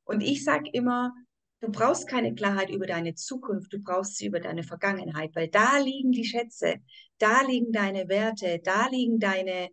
[0.05, 1.13] Und ich sage immer,
[1.59, 5.79] du brauchst keine Klarheit über deine Zukunft, du brauchst sie über deine Vergangenheit, weil da
[5.79, 6.75] liegen die Schätze,
[7.17, 9.67] da liegen deine Werte, da liegen deine,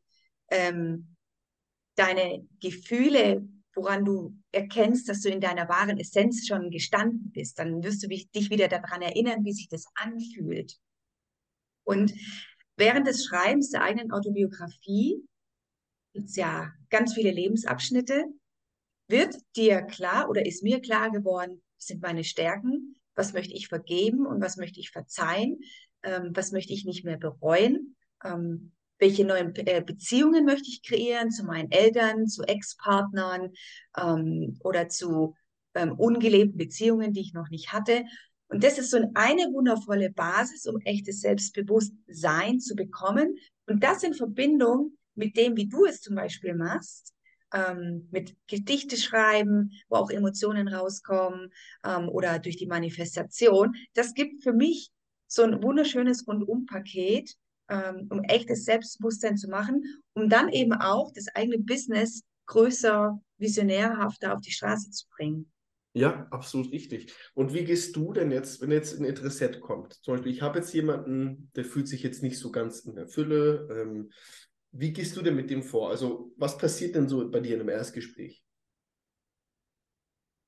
[0.50, 1.14] ähm,
[1.94, 7.82] deine Gefühle, woran du erkennst, dass du in deiner wahren Essenz schon gestanden bist, dann
[7.82, 10.78] wirst du dich wieder daran erinnern, wie sich das anfühlt.
[11.84, 12.12] Und
[12.76, 15.24] während des Schreibens der eigenen Autobiografie
[16.12, 18.24] gibt es ja ganz viele Lebensabschnitte,
[19.08, 23.68] wird dir klar oder ist mir klar geworden, was sind meine Stärken, was möchte ich
[23.68, 25.58] vergeben und was möchte ich verzeihen,
[26.02, 31.32] ähm, was möchte ich nicht mehr bereuen, ähm, welche neuen äh, Beziehungen möchte ich kreieren
[31.32, 33.50] zu meinen Eltern, zu Ex-Partnern
[33.98, 35.34] ähm, oder zu
[35.74, 38.04] ähm, ungelebten Beziehungen, die ich noch nicht hatte.
[38.46, 43.34] Und das ist so eine wundervolle Basis, um echtes Selbstbewusstsein zu bekommen.
[43.66, 47.12] Und das in Verbindung mit dem, wie du es zum Beispiel machst,
[47.52, 51.52] ähm, mit Gedichte schreiben, wo auch Emotionen rauskommen
[51.84, 53.74] ähm, oder durch die Manifestation.
[53.94, 54.92] Das gibt für mich
[55.26, 57.34] so ein wunderschönes Rundumpaket,
[57.68, 59.82] ähm, um echtes Selbstbewusstsein zu machen,
[60.14, 65.50] um dann eben auch das eigene Business größer, visionärhafter auf die Straße zu bringen.
[65.94, 67.12] Ja, absolut richtig.
[67.34, 69.92] Und wie gehst du denn jetzt, wenn jetzt ein Interessent kommt?
[69.92, 73.08] Zum Beispiel, ich habe jetzt jemanden, der fühlt sich jetzt nicht so ganz in der
[73.08, 73.68] Fülle.
[73.70, 74.10] Ähm,
[74.70, 75.90] wie gehst du denn mit dem vor?
[75.90, 78.42] Also, was passiert denn so bei dir in einem Erstgespräch?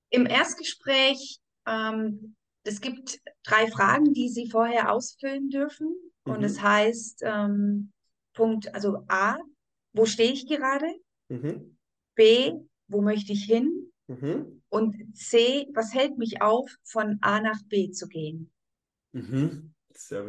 [0.08, 5.94] Im Erstgespräch, ähm, es gibt drei Fragen, die Sie vorher ausfüllen dürfen.
[6.24, 6.62] Und es mhm.
[6.62, 7.92] heißt, ähm,
[8.32, 9.36] Punkt, also A,
[9.92, 10.86] wo stehe ich gerade?
[11.28, 11.76] Mhm.
[12.14, 12.52] B,
[12.88, 13.92] wo möchte ich hin?
[14.06, 14.62] Mhm.
[14.68, 18.50] Und C, was hält mich auf, von A nach B zu gehen?
[19.12, 19.74] Mhm.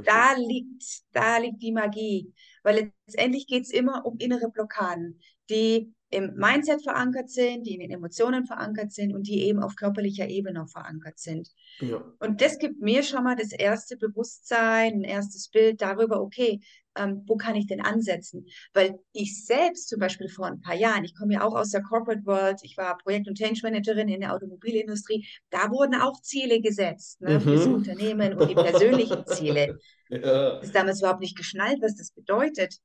[0.04, 2.32] Da liegt, da liegt die Magie,
[2.62, 7.82] weil letztendlich geht es immer um innere Blockaden, die im Mindset verankert sind, die in
[7.82, 11.50] den Emotionen verankert sind und die eben auf körperlicher Ebene verankert sind.
[11.80, 12.04] Ja.
[12.20, 16.62] Und das gibt mir schon mal das erste Bewusstsein, ein erstes Bild darüber, okay,
[16.98, 18.46] ähm, wo kann ich denn ansetzen?
[18.74, 21.84] Weil ich selbst zum Beispiel vor ein paar Jahren, ich komme ja auch aus der
[21.84, 26.62] Corporate World, ich war Projekt- und Change Managerin in der Automobilindustrie, da wurden auch Ziele
[26.62, 27.42] gesetzt ne, mhm.
[27.42, 29.78] für das Unternehmen und die persönlichen Ziele.
[30.08, 30.60] Ja.
[30.60, 32.78] Ist damals überhaupt nicht geschnallt, was das bedeutet.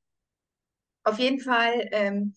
[1.03, 2.33] Auf jeden Fall ähm,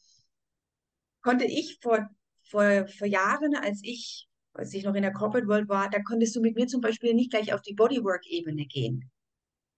[1.25, 2.09] konnte ich vor,
[2.43, 6.37] vor, vor Jahren, als ich, als ich noch in der Corporate World war, da konntest
[6.37, 9.11] du mit mir zum Beispiel nicht gleich auf die Bodywork-Ebene gehen.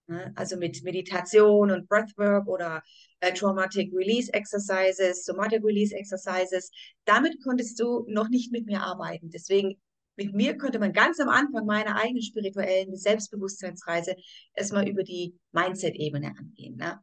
[0.09, 0.33] Ne?
[0.35, 2.83] Also mit Meditation und Breathwork oder
[3.21, 6.71] äh, Traumatic Release Exercises, Somatic Release Exercises.
[7.05, 9.31] Damit konntest du noch nicht mit mir arbeiten.
[9.31, 9.81] Deswegen
[10.17, 14.17] mit mir konnte man ganz am Anfang meiner eigenen spirituellen Selbstbewusstseinsreise
[14.55, 16.77] erstmal über die Mindset-Ebene angehen.
[16.77, 16.99] Ne?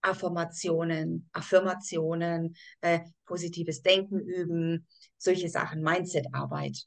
[0.00, 6.84] Affirmationen, Affirmationen, äh, positives Denken üben, solche Sachen, Mindset-Arbeit.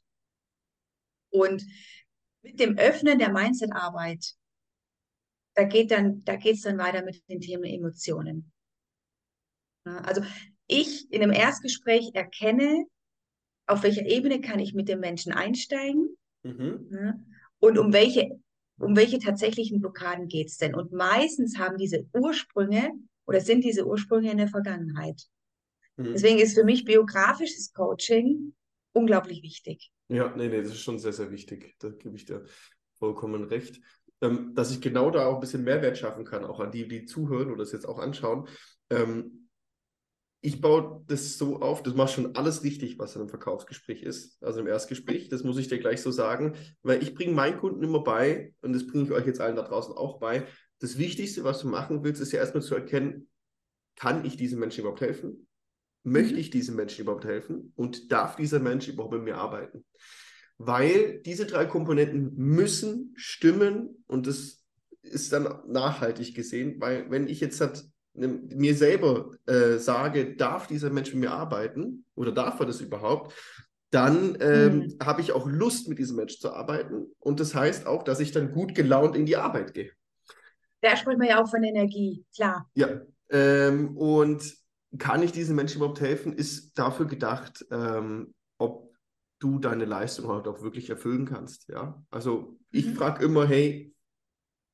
[1.30, 1.62] Und
[2.42, 4.36] mit dem Öffnen der Mindset-Arbeit
[5.54, 8.52] da geht dann, da geht es dann weiter mit den Themen Emotionen.
[9.84, 10.22] Also
[10.66, 12.86] ich in einem Erstgespräch erkenne,
[13.66, 17.26] auf welcher Ebene kann ich mit dem Menschen einsteigen mhm.
[17.58, 18.40] und um welche,
[18.82, 20.74] um welche tatsächlichen Blockaden geht es denn.
[20.74, 22.90] Und meistens haben diese Ursprünge
[23.26, 25.22] oder sind diese Ursprünge in der Vergangenheit.
[25.96, 26.12] Mhm.
[26.12, 28.54] Deswegen ist für mich biografisches Coaching
[28.92, 29.90] unglaublich wichtig.
[30.08, 31.74] Ja, nee, nee, das ist schon sehr, sehr wichtig.
[31.78, 32.44] Da gebe ich dir
[32.98, 33.80] vollkommen recht
[34.22, 37.04] ähm, dass ich genau da auch ein bisschen Mehrwert schaffen kann, auch an die, die
[37.04, 38.48] zuhören oder das jetzt auch anschauen.
[38.88, 39.41] Ähm,
[40.42, 44.42] ich baue das so auf, das macht schon alles richtig, was in einem Verkaufsgespräch ist,
[44.42, 47.82] also im Erstgespräch, das muss ich dir gleich so sagen, weil ich bringe meinen Kunden
[47.82, 50.46] immer bei, und das bringe ich euch jetzt allen da draußen auch bei,
[50.80, 53.28] das Wichtigste, was du machen willst, ist ja erstmal zu erkennen,
[53.96, 55.46] kann ich diesem Menschen überhaupt helfen?
[56.02, 56.40] Möchte mhm.
[56.40, 57.72] ich diesem Menschen überhaupt helfen?
[57.76, 59.84] Und darf dieser Mensch überhaupt mit mir arbeiten?
[60.58, 64.64] weil diese drei Komponenten müssen stimmen und das
[65.02, 70.90] ist dann nachhaltig gesehen, weil wenn ich jetzt halt mir selber äh, sage, darf dieser
[70.90, 73.34] Mensch mit mir arbeiten oder darf er das überhaupt,
[73.90, 74.96] dann ähm, mhm.
[75.02, 78.32] habe ich auch Lust, mit diesem Mensch zu arbeiten und das heißt auch, dass ich
[78.32, 79.90] dann gut gelaunt in die Arbeit gehe.
[80.80, 82.68] Da spricht man ja auch von Energie, klar.
[82.74, 84.42] Ja, ähm, und
[84.98, 88.94] kann ich diesen Menschen überhaupt helfen, ist dafür gedacht, ähm, ob
[89.38, 91.68] du deine Leistung halt auch wirklich erfüllen kannst.
[91.68, 92.02] Ja?
[92.10, 92.94] Also ich mhm.
[92.94, 93.91] frage immer, hey,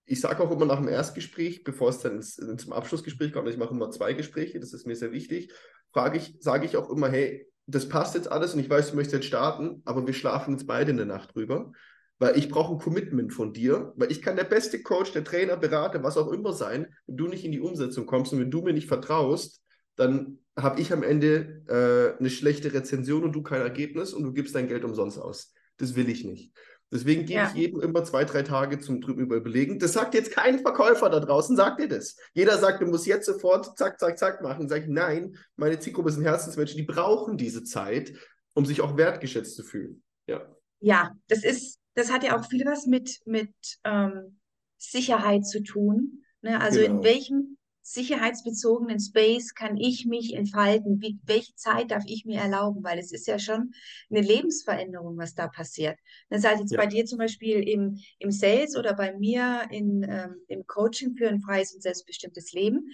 [0.09, 3.59] ich sage auch immer nach dem Erstgespräch, bevor es dann ins, zum Abschlussgespräch kommt, ich
[3.59, 5.53] mache immer zwei Gespräche, das ist mir sehr wichtig,
[5.93, 8.97] frage ich, sage ich auch immer, hey, das passt jetzt alles und ich weiß, du
[8.97, 11.73] möchtest jetzt starten, aber wir schlafen jetzt beide in der Nacht drüber,
[12.19, 15.57] weil ich brauche ein Commitment von dir, weil ich kann der beste Coach, der Trainer,
[15.57, 18.63] Berater, was auch immer sein, wenn du nicht in die Umsetzung kommst und wenn du
[18.63, 19.63] mir nicht vertraust,
[19.97, 24.33] dann habe ich am Ende äh, eine schlechte Rezension und du kein Ergebnis und du
[24.33, 25.53] gibst dein Geld umsonst aus.
[25.77, 26.53] Das will ich nicht.
[26.91, 27.49] Deswegen gebe ja.
[27.49, 29.79] ich jedem immer zwei, drei Tage zum drüben überlegen.
[29.79, 32.17] Das sagt jetzt kein Verkäufer da draußen, sagt dir das.
[32.33, 34.69] Jeder sagt, du musst jetzt sofort zack, zack, zack machen.
[34.69, 38.15] Sag ich, nein, meine Zielgruppe sind Herzensmenschen, die brauchen diese Zeit,
[38.55, 40.03] um sich auch wertgeschätzt zu fühlen.
[40.27, 40.47] Ja,
[40.81, 43.53] ja das ist, das hat ja auch viel was mit, mit
[43.85, 44.39] ähm,
[44.79, 46.25] Sicherheit zu tun.
[46.41, 46.59] Ne?
[46.59, 46.97] Also genau.
[46.97, 47.58] in welchem
[47.93, 51.01] sicherheitsbezogenen Space kann ich mich entfalten?
[51.01, 52.85] Wie, welche Zeit darf ich mir erlauben?
[52.85, 53.73] Weil es ist ja schon
[54.11, 55.99] eine Lebensveränderung, was da passiert.
[56.29, 56.79] Das heißt jetzt ja.
[56.79, 61.29] bei dir zum Beispiel im, im Sales oder bei mir in, ähm, im Coaching für
[61.29, 62.87] ein freies und selbstbestimmtes Leben.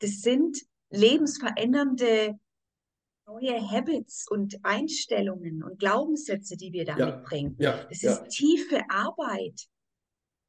[0.00, 0.58] Das sind
[0.90, 2.38] lebensverändernde
[3.26, 7.06] neue Habits und Einstellungen und Glaubenssätze, die wir da ja.
[7.06, 7.56] mitbringen.
[7.58, 7.84] Ja.
[7.88, 9.66] Das ist tiefe Arbeit.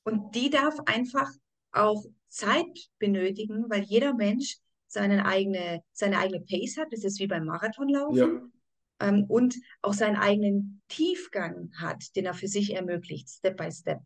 [0.03, 1.29] Und die darf einfach
[1.71, 2.05] auch
[2.37, 6.87] Zeit benötigen, weil jeder Mensch seine eigene, seine eigene Pace hat.
[6.91, 8.15] Das ist wie beim Marathonlaufen.
[8.17, 9.07] Ja.
[9.07, 13.99] Ähm, und auch seinen eigenen Tiefgang hat, den er für sich ermöglicht, Step by Step.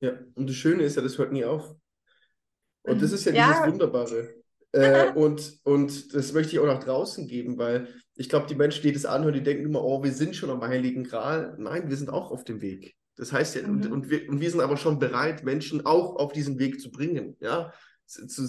[0.00, 1.74] Ja, und das Schöne ist ja, das hört nie auf.
[2.82, 3.16] Und das mhm.
[3.16, 3.48] ist ja, ja.
[3.48, 4.34] dieses Wunderbare.
[4.72, 8.82] Äh, und, und das möchte ich auch nach draußen geben, weil ich glaube, die Menschen,
[8.82, 11.54] die das anhören, die denken immer, oh, wir sind schon am Heiligen Gral.
[11.58, 12.94] Nein, wir sind auch auf dem Weg.
[13.16, 13.70] Das heißt ja, mhm.
[13.70, 16.90] und, und, wir, und wir sind aber schon bereit, Menschen auch auf diesen Weg zu
[16.90, 17.72] bringen, ja,
[18.06, 18.46] zu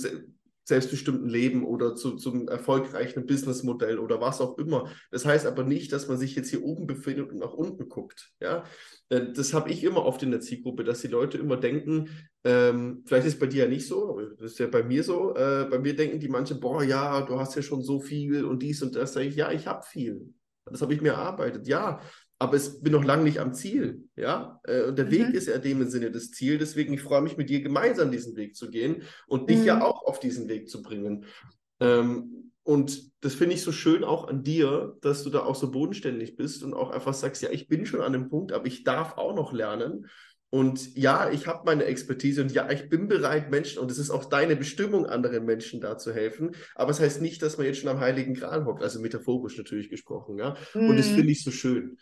[0.67, 4.91] selbstbestimmten Leben oder zu, zum erfolgreichen Businessmodell oder was auch immer.
[5.11, 8.33] Das heißt aber nicht, dass man sich jetzt hier oben befindet und nach unten guckt.
[8.41, 8.65] Ja?
[9.07, 12.09] Das habe ich immer oft in der Zielgruppe, dass die Leute immer denken,
[12.43, 15.05] ähm, vielleicht ist es bei dir ja nicht so, aber das ist ja bei mir
[15.05, 18.43] so, äh, bei mir denken die manche, boah, ja, du hast ja schon so viel
[18.43, 19.13] und dies und das.
[19.13, 20.33] Sage ich, ja, ich habe viel.
[20.65, 21.65] Das habe ich mir erarbeitet.
[21.65, 22.01] Ja,
[22.39, 24.59] aber ich bin noch lange nicht am Ziel, ja.
[24.63, 25.11] Äh, und der mhm.
[25.11, 26.57] Weg ist ja dem Sinne das Ziel.
[26.57, 29.65] Deswegen, ich freue mich mit dir gemeinsam diesen Weg zu gehen und dich mhm.
[29.65, 31.25] ja auch auf diesen Weg zu bringen.
[31.79, 35.71] Ähm, Und das finde ich so schön auch an dir, dass du da auch so
[35.71, 38.83] bodenständig bist und auch einfach sagst, ja, ich bin schon an dem Punkt, aber ich
[38.83, 40.07] darf auch noch lernen.
[40.49, 44.11] Und ja, ich habe meine Expertise und ja, ich bin bereit, Menschen, und es ist
[44.11, 46.55] auch deine Bestimmung, anderen Menschen da zu helfen.
[46.75, 49.57] Aber es das heißt nicht, dass man jetzt schon am Heiligen Gral hockt, also metaphorisch
[49.57, 50.55] natürlich gesprochen, ja.
[50.73, 50.89] Mm.
[50.89, 51.15] Und das mhm.
[51.15, 51.97] finde ich so schön.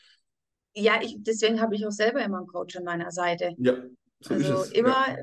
[0.75, 3.55] Ja, ich, deswegen habe ich auch selber immer einen Coach an meiner Seite.
[3.57, 3.75] Ja,
[4.19, 4.71] so also ist es.
[4.71, 5.17] immer, ja.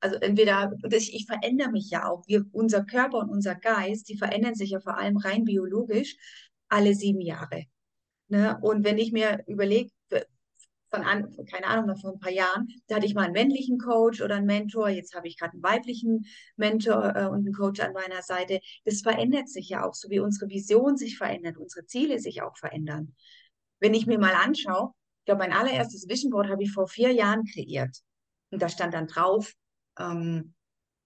[0.00, 2.26] also entweder, ich, ich verändere mich ja auch.
[2.26, 6.16] Wir, unser Körper und unser Geist, die verändern sich ja vor allem rein biologisch
[6.68, 7.64] alle sieben Jahre.
[8.28, 8.58] Ne?
[8.60, 9.90] Und wenn ich mir überlege,
[10.90, 13.78] von, an, keine Ahnung, noch vor ein paar Jahren, da hatte ich mal einen männlichen
[13.78, 17.80] Coach oder einen Mentor, jetzt habe ich gerade einen weiblichen Mentor äh, und einen Coach
[17.80, 18.60] an meiner Seite.
[18.84, 22.56] Das verändert sich ja auch, so wie unsere Vision sich verändert, unsere Ziele sich auch
[22.56, 23.14] verändern.
[23.80, 27.12] Wenn ich mir mal anschaue, ich glaube, mein allererstes Vision Board habe ich vor vier
[27.12, 27.96] Jahren kreiert.
[28.50, 29.52] Und da stand dann drauf,
[29.98, 30.54] ähm,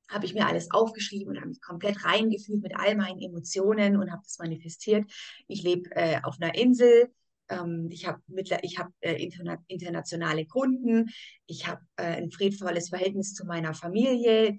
[0.08, 4.10] habe ich mir alles aufgeschrieben und habe mich komplett reingefühlt mit all meinen Emotionen und
[4.12, 5.10] habe das manifestiert.
[5.46, 7.10] Ich lebe äh, auf einer Insel,
[7.48, 8.20] ähm, ich habe
[8.62, 11.10] ich hab, äh, interna internationale Kunden,
[11.46, 14.56] ich habe äh, ein friedvolles Verhältnis zu meiner Familie.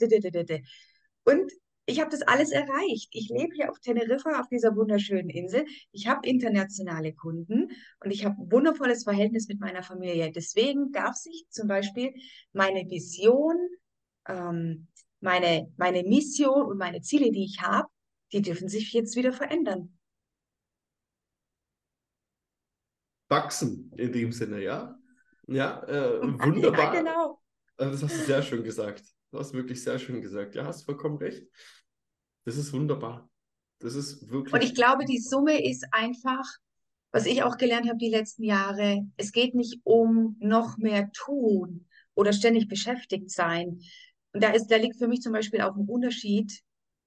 [1.24, 1.52] Und
[1.86, 3.10] ich habe das alles erreicht.
[3.12, 5.66] Ich lebe hier auf Teneriffa, auf dieser wunderschönen Insel.
[5.92, 7.72] Ich habe internationale Kunden
[8.04, 10.32] und ich habe ein wundervolles Verhältnis mit meiner Familie.
[10.32, 12.14] Deswegen darf sich zum Beispiel
[12.54, 13.56] meine Vision,
[14.28, 14.88] ähm,
[15.20, 17.88] meine, meine Mission und meine Ziele, die ich habe,
[18.34, 19.96] die dürfen sich jetzt wieder verändern.
[23.28, 24.98] wachsen in dem Sinne, ja?
[25.48, 26.94] Ja, äh, wunderbar.
[26.94, 27.40] Ja, genau.
[27.78, 29.04] Also das hast du sehr schön gesagt.
[29.32, 30.56] Du hast wirklich sehr schön gesagt.
[30.56, 31.44] Ja, hast vollkommen recht.
[32.46, 33.30] Das ist wunderbar.
[33.80, 34.54] Das ist wirklich.
[34.54, 36.46] Und ich glaube, die Summe ist einfach,
[37.12, 41.88] was ich auch gelernt habe die letzten Jahre, es geht nicht um noch mehr tun
[42.14, 43.80] oder ständig beschäftigt sein.
[44.32, 46.62] Und da ist, da liegt für mich zum Beispiel auch ein Unterschied,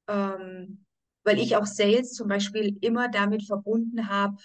[0.07, 0.85] ähm,
[1.25, 4.37] weil ich auch Sales zum Beispiel immer damit verbunden habe,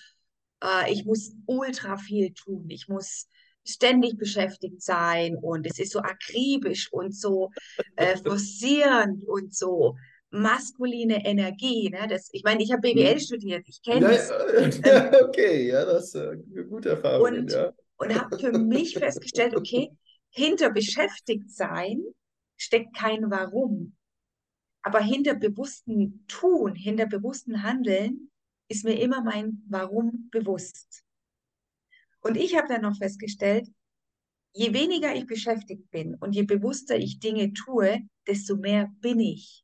[0.63, 3.27] äh, ich muss ultra viel tun, ich muss
[3.65, 7.51] ständig beschäftigt sein und es ist so akribisch und so
[7.95, 9.95] äh, forcierend und so
[10.29, 11.89] maskuline Energie.
[11.89, 12.07] Ne?
[12.09, 13.19] Das, ich meine, ich habe BWL mhm.
[13.19, 14.29] studiert, ich kenne es.
[14.29, 17.27] Ja, ja, okay, ja, das ist eine gute Erfahrung.
[17.27, 17.71] Und, ja.
[17.97, 19.91] und habe für mich festgestellt, okay,
[20.29, 22.01] hinter beschäftigt sein
[22.57, 23.95] steckt kein Warum.
[24.81, 28.31] Aber hinter bewussten Tun, hinter bewussten Handeln
[28.67, 31.03] ist mir immer mein Warum bewusst.
[32.23, 33.67] Und ich habe dann noch festgestellt,
[34.53, 39.63] je weniger ich beschäftigt bin und je bewusster ich Dinge tue, desto mehr bin ich.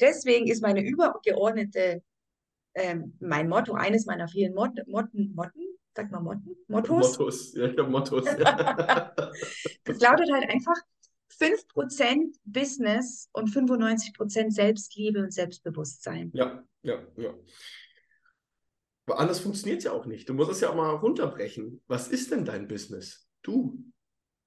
[0.00, 2.02] Deswegen ist meine übergeordnete,
[2.74, 7.18] ähm, mein Motto, eines meiner vielen Mot Motten, Motten, sag mal Motten, Mottos.
[7.18, 8.24] Mottos, ja, ich glaube Mottos.
[9.84, 10.76] Das lautet halt einfach,
[11.38, 16.30] 5% Business und 95% Selbstliebe und Selbstbewusstsein.
[16.34, 17.34] Ja, ja, ja.
[19.06, 20.28] Aber anders funktioniert es ja auch nicht.
[20.28, 21.80] Du musst es ja auch mal runterbrechen.
[21.86, 23.28] Was ist denn dein Business?
[23.42, 23.84] Du.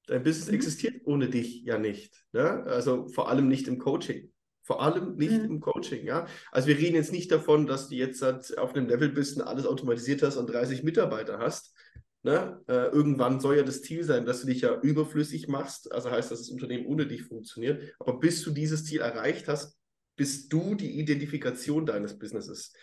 [0.08, 0.56] Dein Business mhm.
[0.56, 2.14] existiert ohne dich ja nicht.
[2.34, 2.64] Ne?
[2.66, 4.32] Also vor allem nicht im Coaching.
[4.64, 5.46] Vor allem nicht mhm.
[5.46, 6.28] im Coaching, ja.
[6.52, 8.24] Also wir reden jetzt nicht davon, dass du jetzt
[8.58, 11.74] auf einem Level bist und alles automatisiert hast und 30 Mitarbeiter hast,
[12.22, 12.62] Ne?
[12.68, 16.32] Äh, irgendwann soll ja das Ziel sein, dass du dich ja überflüssig machst, also heißt,
[16.32, 17.94] dass das Unternehmen ohne dich funktioniert.
[18.00, 19.78] Aber bis du dieses Ziel erreicht hast,
[20.18, 22.74] bist du die Identifikation deines Businesses.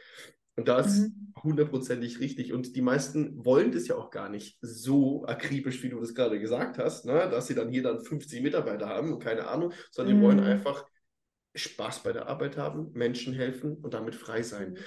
[0.56, 1.32] Und da ist mhm.
[1.42, 2.52] hundertprozentig richtig.
[2.52, 6.40] Und die meisten wollen das ja auch gar nicht so akribisch, wie du das gerade
[6.40, 7.28] gesagt hast, ne?
[7.30, 10.20] dass sie dann hier dann 50 Mitarbeiter haben und keine Ahnung, sondern mhm.
[10.20, 10.44] die wollen mhm.
[10.44, 10.86] einfach
[11.54, 14.78] Spaß bei der Arbeit haben, Menschen helfen und damit frei sein.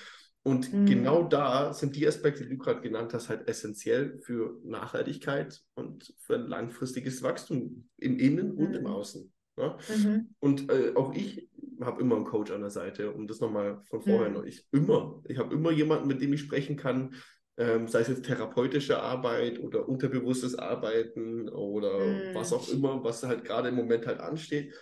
[0.42, 0.86] Und mhm.
[0.86, 6.14] genau da sind die Aspekte, die du gerade genannt hast, halt essentiell für Nachhaltigkeit und
[6.20, 8.88] für ein langfristiges Wachstum im Innen und im mhm.
[8.88, 9.32] Außen.
[9.58, 9.78] Ja?
[9.96, 10.30] Mhm.
[10.40, 11.49] Und äh, auch ich
[11.82, 14.36] habe immer einen Coach an der Seite, um das nochmal von vorher mhm.
[14.36, 14.44] noch.
[14.44, 17.16] Ich immer, ich habe immer jemanden, mit dem ich sprechen kann,
[17.58, 23.44] ähm, sei es jetzt therapeutische Arbeit oder unterbewusstes Arbeiten oder was auch immer, was halt
[23.44, 24.74] gerade im Moment halt ansteht.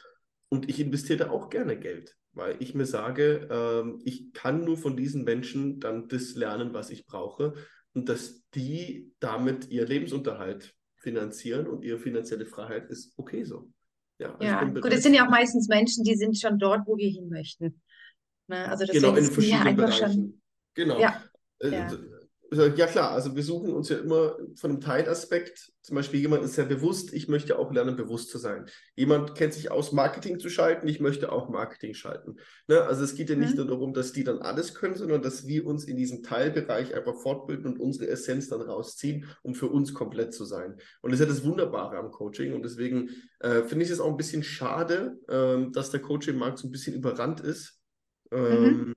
[0.49, 4.77] Und ich investiere da auch gerne Geld weil ich mir sage, ähm, ich kann nur
[4.77, 7.53] von diesen Menschen dann das lernen, was ich brauche
[7.93, 13.71] und dass die damit ihr Lebensunterhalt finanzieren und ihre finanzielle Freiheit ist okay so.
[14.19, 16.97] Ja, also ja gut, es sind ja auch meistens Menschen, die sind schon dort, wo
[16.97, 17.81] wir hin möchten.
[18.47, 18.67] Ne?
[18.67, 20.13] Also genau, in verschiedenen Bereichen.
[20.13, 20.41] Schon,
[20.73, 20.99] genau.
[20.99, 21.21] Ja,
[21.59, 21.87] äh, ja.
[22.49, 26.55] Ja klar, also wir suchen uns ja immer von einem Teilaspekt, zum Beispiel jemand ist
[26.55, 28.67] sehr bewusst, ich möchte auch lernen, bewusst zu sein.
[28.95, 32.37] Jemand kennt sich aus, Marketing zu schalten, ich möchte auch Marketing schalten.
[32.67, 32.83] Ne?
[32.83, 33.57] Also es geht ja nicht mhm.
[33.57, 37.15] nur darum, dass die dann alles können, sondern dass wir uns in diesem Teilbereich einfach
[37.15, 40.77] fortbilden und unsere Essenz dann rausziehen, um für uns komplett zu sein.
[41.01, 44.11] Und das ist ja das Wunderbare am Coaching und deswegen äh, finde ich es auch
[44.11, 47.81] ein bisschen schade, äh, dass der Coaching-Markt so ein bisschen überrannt ist
[48.31, 48.93] Ähm, mhm.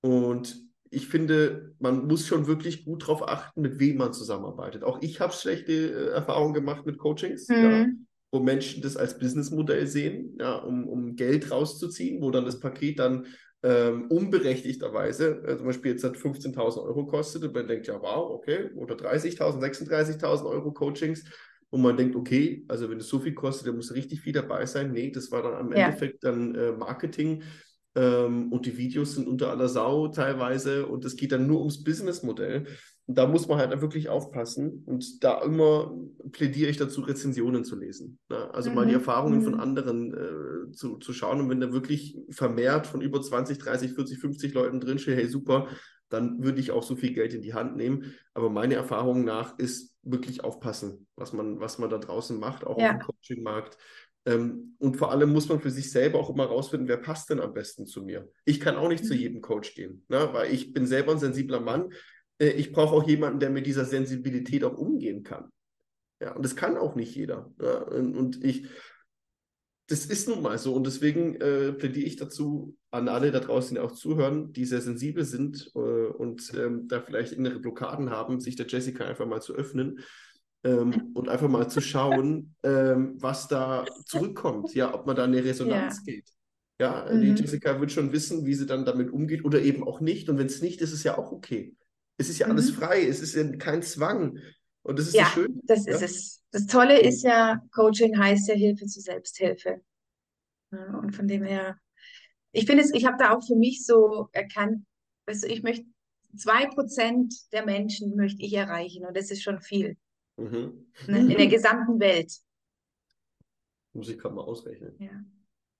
[0.00, 4.84] Und ich finde, man muss schon wirklich gut darauf achten, mit wem man zusammenarbeitet.
[4.84, 7.56] Auch ich habe schlechte äh, Erfahrungen gemacht mit Coachings, mhm.
[7.56, 7.86] ja,
[8.32, 12.98] wo Menschen das als Businessmodell sehen, ja, um, um Geld rauszuziehen, wo dann das Paket
[12.98, 13.26] dann
[13.62, 18.30] ähm, unberechtigterweise, äh, zum Beispiel jetzt hat 15.000 Euro kostet und man denkt, ja, wow,
[18.30, 21.24] okay, oder 30.000, 36.000 Euro Coachings,
[21.70, 24.66] wo man denkt, okay, also wenn es so viel kostet, dann muss richtig viel dabei
[24.66, 24.92] sein.
[24.92, 25.86] Nee, das war dann am ja.
[25.86, 27.42] Endeffekt dann äh, Marketing
[27.96, 31.82] ähm, und die Videos sind unter aller Sau teilweise und es geht dann nur ums
[31.82, 32.66] Businessmodell.
[33.06, 34.82] Und da muss man halt wirklich aufpassen.
[34.84, 35.96] Und da immer
[36.32, 38.18] plädiere ich dazu, Rezensionen zu lesen.
[38.28, 38.52] Ne?
[38.52, 38.76] Also mhm.
[38.76, 38.98] mal die mhm.
[38.98, 39.44] Erfahrungen mhm.
[39.44, 41.40] von anderen äh, zu, zu schauen.
[41.40, 45.68] Und wenn da wirklich vermehrt von über 20, 30, 40, 50 Leuten drinsteht, hey super,
[46.08, 48.14] dann würde ich auch so viel Geld in die Hand nehmen.
[48.34, 52.78] Aber meine Erfahrung nach ist wirklich aufpassen, was man, was man da draußen macht, auch
[52.78, 52.90] ja.
[52.90, 53.78] auf dem Coaching-Markt.
[54.26, 57.40] Ähm, und vor allem muss man für sich selber auch immer rausfinden, wer passt denn
[57.40, 58.28] am besten zu mir.
[58.44, 59.08] Ich kann auch nicht mhm.
[59.08, 60.28] zu jedem Coach gehen, ne?
[60.32, 61.92] weil ich bin selber ein sensibler Mann.
[62.38, 65.50] Äh, ich brauche auch jemanden, der mit dieser Sensibilität auch umgehen kann.
[66.20, 67.52] Ja, und das kann auch nicht jeder.
[67.60, 67.82] Ja?
[67.82, 68.66] Und ich,
[69.86, 70.74] das ist nun mal so.
[70.74, 74.80] Und deswegen äh, plädiere ich dazu an alle da draußen, die auch zuhören, die sehr
[74.80, 79.42] sensibel sind äh, und ähm, da vielleicht innere Blockaden haben, sich der Jessica einfach mal
[79.42, 80.00] zu öffnen
[80.64, 84.74] ähm, und einfach mal zu schauen, ähm, was da zurückkommt.
[84.74, 86.14] Ja, ob man da in eine Resonanz ja.
[86.14, 86.28] geht.
[86.78, 87.20] Ja, mhm.
[87.20, 90.28] die Jessica wird schon wissen, wie sie dann damit umgeht oder eben auch nicht.
[90.28, 91.74] Und wenn es nicht ist, es ja auch okay.
[92.18, 92.76] Es ist ja alles mhm.
[92.76, 94.38] frei, es ist ja kein Zwang.
[94.82, 95.60] Und das ist ja, so schön.
[95.64, 95.94] Das ja?
[95.94, 96.42] ist es.
[96.52, 99.80] Das Tolle ist ja, Coaching heißt ja Hilfe zur Selbsthilfe.
[100.72, 101.76] Ja, und von dem her,
[102.52, 104.84] ich finde es, ich habe da auch für mich so erkannt,
[105.26, 105.86] also ich möchte,
[106.36, 109.96] zwei Prozent der Menschen möchte ich erreichen und das ist schon viel.
[110.36, 110.86] Mhm.
[111.06, 112.32] Ne, in der gesamten Welt.
[113.92, 114.94] Muss ich gerade mal ausrechnen.
[114.98, 115.10] Ja.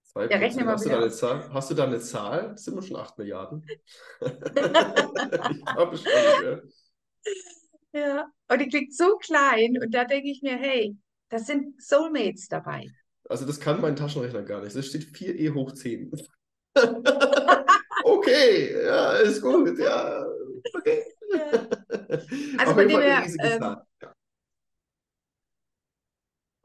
[0.02, 1.50] Zwei ja, rechne mal hast, du da eine Zahl?
[1.52, 2.50] hast du da eine Zahl?
[2.52, 3.62] Das sind wir schon 8 Milliarden.
[4.20, 6.60] ich glaube schon, ja.
[7.92, 10.96] Ja, und die klingt so klein und da denke ich mir, hey,
[11.28, 12.86] das sind Soulmates dabei.
[13.28, 14.76] Also das kann mein Taschenrechner gar nicht.
[14.76, 16.12] Das steht 4e hoch 10.
[18.04, 20.26] okay, ja, ist gut, ja,
[20.74, 21.02] okay.
[21.32, 21.50] Ja.
[22.58, 23.76] Also von dem her, ähm.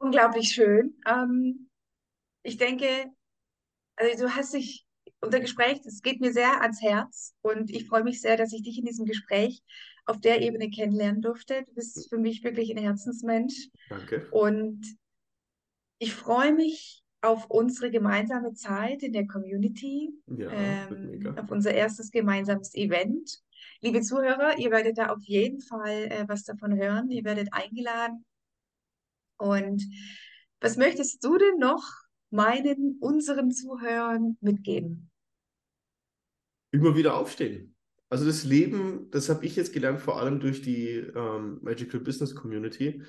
[0.02, 0.94] Unglaublich schön.
[1.06, 1.68] Ähm,
[2.42, 3.06] ich denke,
[3.96, 4.84] also du hast dich,
[5.20, 8.62] unser Gespräch, das geht mir sehr ans Herz und ich freue mich sehr, dass ich
[8.62, 9.62] dich in diesem Gespräch
[10.04, 11.62] auf der Ebene kennenlernen durfte.
[11.64, 13.68] Du bist für mich wirklich ein Herzensmensch.
[13.88, 14.26] Danke.
[14.32, 14.84] Und
[15.98, 22.10] ich freue mich auf unsere gemeinsame Zeit in der Community, ja, ähm, auf unser erstes
[22.10, 23.40] gemeinsames Event.
[23.80, 27.10] Liebe Zuhörer, ihr werdet da auf jeden Fall äh, was davon hören.
[27.10, 28.24] Ihr werdet eingeladen.
[29.42, 29.82] Und
[30.60, 31.84] was möchtest du denn noch
[32.30, 35.10] meinen, unseren Zuhörern mitgeben?
[36.70, 37.74] Immer wieder aufstehen.
[38.08, 42.34] Also das Leben, das habe ich jetzt gelernt, vor allem durch die ähm, Magical Business
[42.34, 43.02] Community,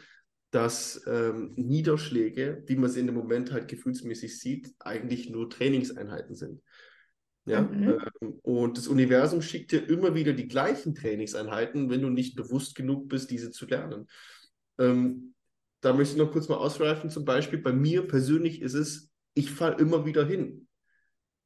[0.50, 6.62] dass ähm, Niederschläge, wie man in dem Moment halt gefühlsmäßig sieht, eigentlich nur Trainingseinheiten sind.
[7.46, 8.00] Ja, mhm.
[8.22, 12.76] ähm, und das Universum schickt dir immer wieder die gleichen Trainingseinheiten, wenn du nicht bewusst
[12.76, 14.08] genug bist, diese zu lernen.
[14.80, 15.34] Ähm,
[15.84, 17.10] da möchte ich noch kurz mal ausschweifen.
[17.10, 20.68] Zum Beispiel bei mir persönlich ist es, ich falle immer wieder hin.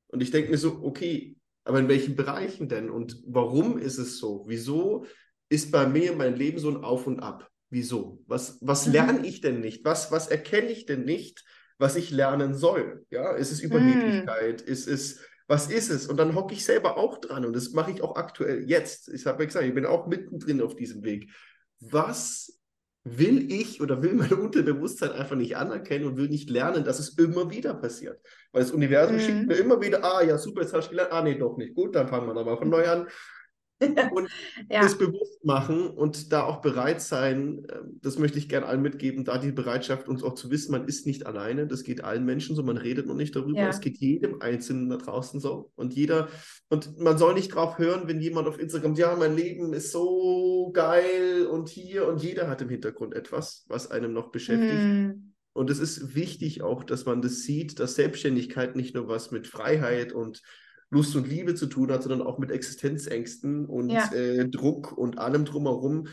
[0.07, 2.89] Und ich denke mir so, okay, aber in welchen Bereichen denn?
[2.89, 4.45] Und warum ist es so?
[4.47, 5.05] Wieso
[5.49, 7.49] ist bei mir mein Leben so ein Auf und Ab?
[7.69, 8.23] Wieso?
[8.27, 8.93] Was, was mhm.
[8.93, 9.83] lerne ich denn nicht?
[9.83, 11.43] Was, was erkenne ich denn nicht,
[11.77, 13.05] was ich lernen soll?
[13.09, 14.61] Ja, ist es Überheblichkeit?
[14.65, 14.71] Mhm.
[14.71, 16.07] Ist es, was ist es?
[16.07, 19.09] Und dann hocke ich selber auch dran und das mache ich auch aktuell jetzt.
[19.09, 21.31] Ich habe ja gesagt, ich bin auch mittendrin auf diesem Weg.
[21.79, 22.56] Was
[23.15, 27.17] will ich oder will mein Unterbewusstsein einfach nicht anerkennen und will nicht lernen, dass es
[27.17, 28.19] immer wieder passiert.
[28.51, 29.19] Weil das Universum mhm.
[29.19, 31.75] schickt mir immer wieder, ah ja, super, jetzt hast du gelernt, ah nee, doch nicht,
[31.75, 33.07] gut, dann fangen wir nochmal von neu an.
[34.11, 34.29] und
[34.69, 34.81] ja.
[34.81, 39.23] das bewusst machen und da auch bereit sein, ähm, das möchte ich gerne allen mitgeben,
[39.23, 42.55] da die Bereitschaft, uns auch zu wissen, man ist nicht alleine, das geht allen Menschen
[42.55, 43.69] so, man redet noch nicht darüber, ja.
[43.69, 46.27] es geht jedem Einzelnen da draußen so und jeder,
[46.69, 50.71] und man soll nicht drauf hören, wenn jemand auf Instagram, ja, mein Leben ist so
[50.73, 54.83] geil und hier und jeder hat im Hintergrund etwas, was einem noch beschäftigt.
[54.83, 55.33] Mm.
[55.53, 59.47] Und es ist wichtig auch, dass man das sieht, dass Selbstständigkeit nicht nur was mit
[59.47, 60.43] Freiheit und
[60.89, 64.11] Lust und Liebe zu tun hat, sondern auch mit Existenzängsten und ja.
[64.13, 66.07] äh, Druck und allem drumherum.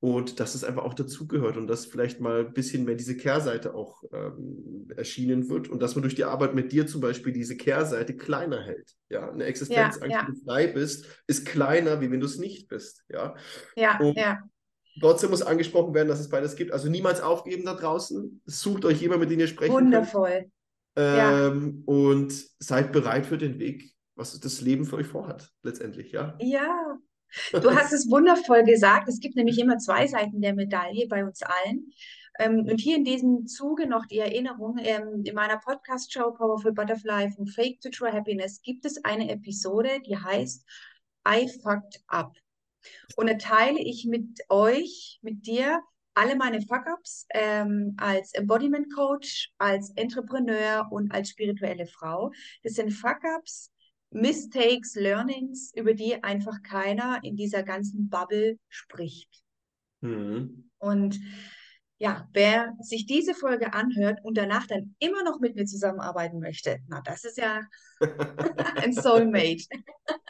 [0.00, 3.72] Und dass es einfach auch dazugehört und dass vielleicht mal ein bisschen mehr diese Kehrseite
[3.72, 7.56] auch ähm, erschienen wird und dass man durch die Arbeit mit dir zum Beispiel diese
[7.56, 8.90] Kehrseite kleiner hält.
[9.10, 10.26] Ja, eine Existenzangst, ja, ja.
[10.26, 13.04] wenn du frei bist, ist kleiner, wie wenn du es nicht bist.
[13.08, 13.36] Ja,
[13.76, 14.40] ja, und ja.
[15.00, 16.72] Trotzdem muss angesprochen werden, dass es beides gibt.
[16.72, 18.42] Also niemals aufgeben da draußen.
[18.44, 20.30] Sucht euch jemanden, mit dem ihr sprechen Wundervoll.
[20.30, 20.52] könnt.
[20.96, 21.94] Ähm, ja.
[21.94, 26.36] Und seid bereit für den Weg was das Leben für euch vorhat, letztendlich, ja?
[26.40, 26.98] Ja,
[27.52, 29.08] du hast es wundervoll gesagt.
[29.08, 31.92] Es gibt nämlich immer zwei Seiten der Medaille bei uns allen.
[32.38, 37.30] Ähm, und hier in diesem Zuge noch die Erinnerung, ähm, in meiner Podcast-Show Powerful Butterfly
[37.30, 40.64] von Fake to True Happiness gibt es eine Episode, die heißt
[41.28, 42.34] I Fucked Up.
[43.16, 45.82] Und da teile ich mit euch, mit dir,
[46.14, 52.32] alle meine Fuck-Ups ähm, als Embodiment Coach, als Entrepreneur und als spirituelle Frau.
[52.62, 53.71] Das sind Fuck-Ups,
[54.12, 59.30] Mistakes, Learnings, über die einfach keiner in dieser ganzen Bubble spricht.
[60.00, 60.70] Mhm.
[60.78, 61.18] Und
[62.02, 66.78] ja, wer sich diese Folge anhört und danach dann immer noch mit mir zusammenarbeiten möchte,
[66.88, 67.60] na, das ist ja
[68.76, 69.66] ein Soulmate.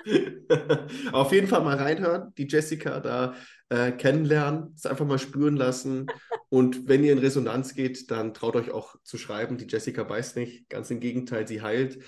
[1.13, 3.35] Auf jeden Fall mal reinhören, die Jessica da
[3.71, 6.09] äh, kennenlernen, es einfach mal spüren lassen.
[6.51, 9.57] Und wenn ihr in Resonanz geht, dann traut euch auch zu schreiben.
[9.57, 12.05] Die Jessica weiß nicht, ganz im Gegenteil, sie heilt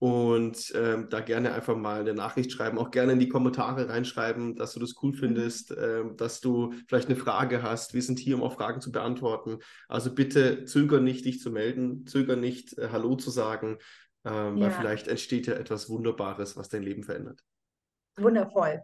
[0.00, 4.56] und ähm, da gerne einfach mal eine Nachricht schreiben, auch gerne in die Kommentare reinschreiben,
[4.56, 5.16] dass du das cool mhm.
[5.16, 7.92] findest, ähm, dass du vielleicht eine Frage hast.
[7.92, 9.58] Wir sind hier, um auch Fragen zu beantworten.
[9.88, 13.76] Also bitte zöger nicht, dich zu melden, zöger nicht, äh, Hallo zu sagen,
[14.24, 14.66] ähm, ja.
[14.66, 17.44] weil vielleicht entsteht ja etwas Wunderbares, was dein Leben verändert.
[18.16, 18.80] Wundervoll.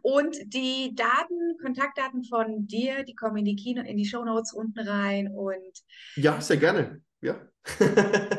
[0.00, 4.80] Und die Daten, Kontaktdaten von dir, die kommen in die Kino, in die Shownotes unten
[4.80, 5.82] rein und
[6.16, 7.02] ja, sehr gerne.
[7.20, 7.36] Ja.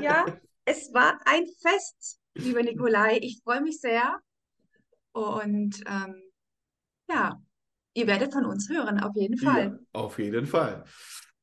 [0.01, 0.25] ja,
[0.65, 3.19] Es war ein Fest, lieber Nikolai.
[3.21, 4.19] Ich freue mich sehr.
[5.13, 6.23] Und ähm,
[7.07, 7.39] ja,
[7.93, 9.79] ihr werdet von uns hören, auf jeden Fall.
[9.93, 10.83] Ja, auf jeden Fall.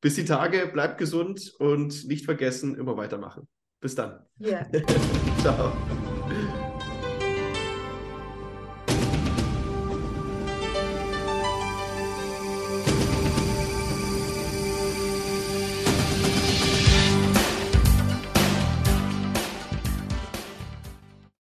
[0.01, 3.47] Bis die Tage, bleibt gesund und nicht vergessen, immer weitermachen.
[3.79, 4.25] Bis dann.
[4.39, 4.67] Ja.
[5.41, 5.73] Ciao.